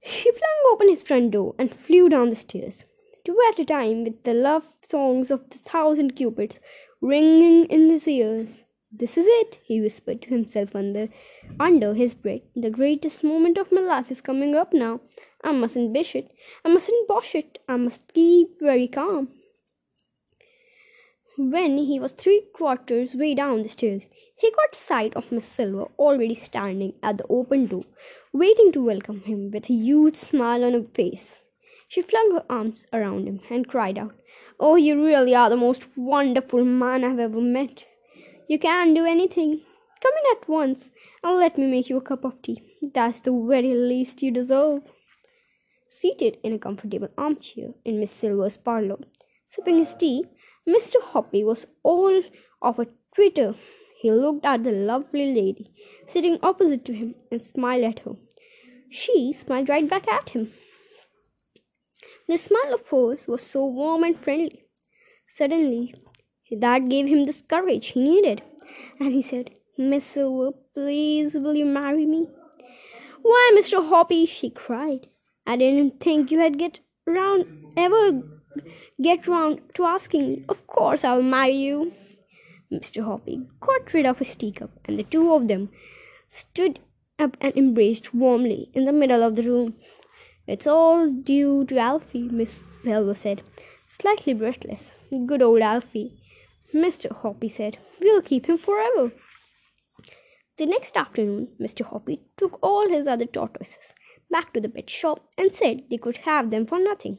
He 0.00 0.30
flung 0.30 0.72
open 0.72 0.88
his 0.88 1.02
front 1.02 1.32
door 1.32 1.54
and 1.58 1.70
flew 1.70 2.08
down 2.08 2.30
the 2.30 2.36
stairs 2.36 2.84
two 3.24 3.36
at 3.48 3.58
a 3.58 3.64
time 3.64 4.04
with 4.04 4.22
the 4.22 4.32
love 4.32 4.76
songs 4.80 5.32
of 5.32 5.50
the 5.50 5.58
thousand 5.58 6.14
cupids 6.14 6.60
ringing 7.00 7.64
in 7.66 7.90
his 7.90 8.06
ears. 8.06 8.62
This 8.92 9.18
is 9.18 9.26
it, 9.26 9.58
he 9.64 9.80
whispered 9.80 10.22
to 10.22 10.30
himself 10.30 10.76
under, 10.76 11.08
under 11.58 11.92
his 11.92 12.14
breath. 12.14 12.42
The 12.54 12.70
greatest 12.70 13.24
moment 13.24 13.58
of 13.58 13.72
my 13.72 13.80
life 13.80 14.10
is 14.10 14.20
coming 14.20 14.54
up 14.54 14.72
now. 14.72 15.00
I 15.42 15.52
mustn't 15.52 15.92
bish 15.92 16.14
it. 16.14 16.30
I 16.64 16.72
mustn't 16.72 17.08
bosh 17.08 17.34
it. 17.34 17.58
I 17.68 17.76
must 17.76 18.12
keep 18.14 18.58
very 18.60 18.86
calm. 18.86 19.32
When 21.36 21.78
he 21.78 21.98
was 21.98 22.12
three 22.12 22.42
quarters 22.52 23.14
way 23.14 23.34
down 23.34 23.62
the 23.62 23.68
stairs, 23.68 24.08
he 24.36 24.50
caught 24.52 24.74
sight 24.74 25.14
of 25.16 25.32
Miss 25.32 25.44
Silver 25.44 25.88
already 25.98 26.34
standing 26.34 26.94
at 27.02 27.18
the 27.18 27.26
open 27.28 27.66
door, 27.66 27.84
waiting 28.32 28.70
to 28.72 28.84
welcome 28.84 29.20
him 29.20 29.50
with 29.50 29.68
a 29.68 29.74
huge 29.74 30.14
smile 30.14 30.64
on 30.64 30.72
her 30.74 30.82
face. 30.94 31.42
She 31.88 32.02
flung 32.02 32.30
her 32.30 32.46
arms 32.48 32.86
around 32.92 33.26
him 33.26 33.40
and 33.50 33.68
cried 33.68 33.98
out, 33.98 34.14
Oh, 34.60 34.76
you 34.76 35.04
really 35.04 35.34
are 35.34 35.50
the 35.50 35.56
most 35.56 35.98
wonderful 35.98 36.64
man 36.64 37.04
I've 37.04 37.18
ever 37.18 37.40
met. 37.40 37.86
You 38.48 38.60
can 38.60 38.94
do 38.94 39.04
anything. 39.04 39.62
Come 40.00 40.12
in 40.12 40.36
at 40.36 40.48
once 40.48 40.92
and 41.24 41.36
let 41.36 41.58
me 41.58 41.66
make 41.66 41.90
you 41.90 41.96
a 41.96 42.00
cup 42.00 42.24
of 42.24 42.40
tea. 42.42 42.62
That's 42.80 43.18
the 43.18 43.32
very 43.32 43.74
least 43.74 44.22
you 44.22 44.30
deserve. 44.30 44.82
Seated 45.88 46.38
in 46.44 46.52
a 46.52 46.58
comfortable 46.58 47.08
armchair 47.18 47.74
in 47.84 47.98
Miss 47.98 48.12
Silver's 48.12 48.56
parlour, 48.56 48.98
sipping 49.46 49.78
his 49.78 49.96
tea, 49.96 50.26
Mr. 50.68 51.00
Hoppy 51.02 51.42
was 51.42 51.66
all 51.82 52.22
of 52.62 52.78
a 52.78 52.86
twitter. 53.14 53.54
He 53.98 54.12
looked 54.12 54.44
at 54.44 54.62
the 54.62 54.70
lovely 54.70 55.34
lady 55.34 55.72
sitting 56.06 56.38
opposite 56.42 56.84
to 56.84 56.92
him 56.92 57.16
and 57.32 57.42
smiled 57.42 57.82
at 57.82 57.98
her. 58.00 58.16
She 58.90 59.32
smiled 59.32 59.68
right 59.68 59.88
back 59.88 60.06
at 60.06 60.30
him. 60.30 60.52
The 62.28 62.36
smile 62.38 62.74
of 62.74 62.88
hers 62.88 63.26
was 63.26 63.42
so 63.42 63.66
warm 63.66 64.04
and 64.04 64.16
friendly. 64.16 64.62
Suddenly, 65.26 65.94
that 66.50 66.88
gave 66.88 67.06
him 67.06 67.26
the 67.26 67.42
courage 67.48 67.88
he 67.88 68.00
needed, 68.00 68.42
and 69.00 69.12
he 69.12 69.22
said, 69.22 69.50
Miss 69.76 70.04
Silver, 70.04 70.52
please 70.74 71.34
will 71.34 71.54
you 71.54 71.64
marry 71.64 72.06
me? 72.06 72.28
Why, 73.22 73.52
Mr. 73.58 73.84
Hoppy, 73.84 74.26
she 74.26 74.50
cried, 74.50 75.08
I 75.46 75.56
didn't 75.56 76.00
think 76.00 76.30
you 76.30 76.38
had 76.38 76.58
get 76.58 76.78
round 77.04 77.72
ever 77.76 78.22
get 79.02 79.26
round 79.26 79.60
to 79.74 79.84
asking 79.84 80.28
me. 80.28 80.44
Of 80.48 80.66
course 80.66 81.04
I'll 81.04 81.22
marry 81.22 81.56
you. 81.56 81.92
Mr. 82.72 83.02
Hoppy 83.02 83.42
got 83.60 83.92
rid 83.92 84.06
of 84.06 84.18
his 84.18 84.34
teacup, 84.34 84.70
and 84.84 84.98
the 84.98 85.02
two 85.02 85.32
of 85.32 85.48
them 85.48 85.70
stood 86.28 86.78
up 87.18 87.36
and 87.40 87.56
embraced 87.56 88.14
warmly 88.14 88.70
in 88.72 88.84
the 88.84 88.92
middle 88.92 89.22
of 89.22 89.36
the 89.36 89.42
room. 89.42 89.74
It's 90.46 90.66
all 90.66 91.10
due 91.10 91.64
to 91.64 91.78
Alfie, 91.78 92.28
Miss 92.28 92.62
Silver 92.82 93.14
said, 93.14 93.42
slightly 93.86 94.32
breathless. 94.32 94.94
Good 95.26 95.42
old 95.42 95.60
Alfie. 95.60 96.12
Mr. 96.76 97.10
Hoppy 97.10 97.48
said, 97.48 97.78
We'll 98.00 98.20
keep 98.20 98.46
him 98.46 98.58
forever. 98.58 99.10
The 100.58 100.66
next 100.66 100.94
afternoon, 100.94 101.48
Mr. 101.58 101.86
Hoppy 101.86 102.20
took 102.36 102.58
all 102.62 102.86
his 102.88 103.06
other 103.06 103.24
tortoises 103.24 103.94
back 104.30 104.52
to 104.52 104.60
the 104.60 104.68
pet 104.68 104.90
shop 104.90 105.26
and 105.38 105.54
said 105.54 105.84
they 105.88 105.96
could 105.96 106.18
have 106.18 106.50
them 106.50 106.66
for 106.66 106.78
nothing. 106.78 107.16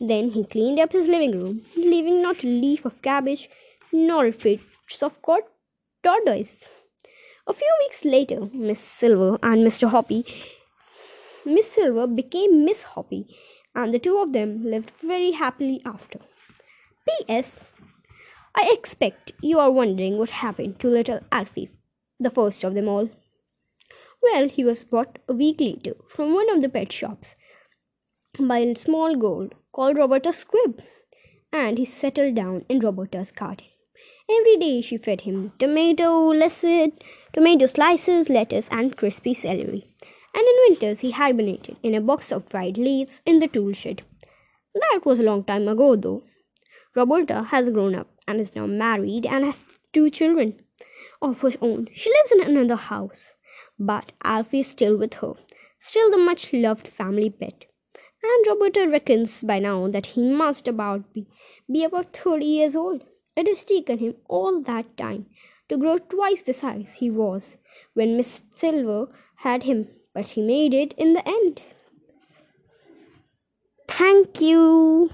Then 0.00 0.30
he 0.30 0.44
cleaned 0.44 0.80
up 0.80 0.90
his 0.90 1.06
living 1.06 1.32
room, 1.32 1.64
leaving 1.76 2.20
not 2.20 2.42
a 2.42 2.48
leaf 2.48 2.84
of 2.84 3.00
cabbage 3.00 3.48
nor 3.92 4.26
a 4.26 4.32
trace 4.32 4.60
of 5.02 5.20
tortoise. 5.22 6.68
A 7.46 7.52
few 7.52 7.72
weeks 7.78 8.04
later, 8.04 8.48
Miss 8.52 8.80
Silver 8.80 9.38
and 9.42 9.64
Mr. 9.64 9.88
Hoppy 9.88 10.24
Miss 11.44 11.70
Silver 11.70 12.06
became 12.08 12.64
Miss 12.64 12.82
Hoppy, 12.82 13.26
and 13.74 13.94
the 13.94 13.98
two 14.00 14.18
of 14.18 14.32
them 14.32 14.64
lived 14.64 14.90
very 14.90 15.30
happily 15.30 15.80
after. 15.84 16.18
P.S. 17.06 17.64
I 18.54 18.70
expect 18.72 19.32
you 19.42 19.58
are 19.58 19.70
wondering 19.70 20.18
what 20.18 20.30
happened 20.30 20.78
to 20.80 20.88
little 20.88 21.20
Alfie, 21.32 21.70
the 22.18 22.30
first 22.30 22.64
of 22.64 22.74
them 22.74 22.88
all. 22.88 23.10
Well, 24.22 24.48
he 24.48 24.64
was 24.64 24.84
bought 24.84 25.18
a 25.28 25.32
week 25.32 25.60
later 25.60 25.94
from 26.06 26.34
one 26.34 26.50
of 26.50 26.60
the 26.60 26.68
pet 26.68 26.92
shops 26.92 27.36
by 28.38 28.58
a 28.58 28.74
small 28.76 29.16
girl 29.16 29.48
called 29.72 29.96
Roberta 29.96 30.30
Squibb, 30.32 30.82
and 31.52 31.78
he 31.78 31.84
settled 31.84 32.34
down 32.34 32.64
in 32.68 32.80
Roberta's 32.80 33.32
garden. 33.32 33.66
Every 34.30 34.56
day 34.56 34.80
she 34.80 34.96
fed 34.96 35.22
him 35.22 35.52
tomato, 35.58 36.32
tomato 37.32 37.66
slices, 37.66 38.28
lettuce, 38.28 38.68
and 38.70 38.96
crispy 38.96 39.34
celery 39.34 39.88
and 40.32 40.46
in 40.46 40.56
winters 40.68 41.00
he 41.00 41.10
hibernated 41.10 41.76
in 41.82 41.94
a 41.94 42.00
box 42.00 42.30
of 42.30 42.48
dried 42.48 42.78
leaves 42.78 43.20
in 43.26 43.40
the 43.40 43.48
tool 43.48 43.72
shed. 43.72 44.02
That 44.74 45.00
was 45.04 45.18
a 45.18 45.24
long 45.24 45.42
time 45.44 45.66
ago, 45.66 45.96
though. 45.96 46.22
Roberta 46.94 47.42
has 47.44 47.68
grown 47.70 47.94
up 47.94 48.06
and 48.30 48.40
is 48.40 48.54
now 48.54 48.66
married 48.66 49.26
and 49.26 49.44
has 49.44 49.64
two 49.92 50.08
children 50.08 50.54
of 51.20 51.40
her 51.42 51.52
own. 51.60 51.88
She 51.92 52.10
lives 52.10 52.32
in 52.32 52.40
another 52.40 52.76
house, 52.76 53.34
but 53.78 54.12
Alfie 54.22 54.60
is 54.60 54.68
still 54.68 54.96
with 54.96 55.14
her, 55.14 55.34
still 55.78 56.10
the 56.10 56.16
much 56.16 56.52
loved 56.52 56.88
family 56.88 57.30
pet. 57.30 57.66
And 58.22 58.46
Roberta 58.46 58.88
reckons 58.88 59.42
by 59.42 59.58
now 59.58 59.88
that 59.88 60.06
he 60.06 60.22
must 60.22 60.68
about 60.68 61.12
be, 61.12 61.26
be 61.70 61.84
about 61.84 62.16
thirty 62.16 62.46
years 62.46 62.76
old. 62.76 63.04
It 63.36 63.46
has 63.48 63.64
taken 63.64 63.98
him 63.98 64.14
all 64.28 64.60
that 64.62 64.96
time 64.96 65.26
to 65.68 65.76
grow 65.76 65.98
twice 65.98 66.42
the 66.42 66.52
size 66.52 66.94
he 66.94 67.10
was 67.10 67.56
when 67.94 68.16
Miss 68.16 68.42
Silver 68.54 69.08
had 69.36 69.64
him 69.64 69.88
but 70.12 70.26
he 70.30 70.42
made 70.42 70.74
it 70.74 70.92
in 70.94 71.12
the 71.12 71.26
end. 71.26 71.62
Thank 73.86 74.40
you. 74.40 75.08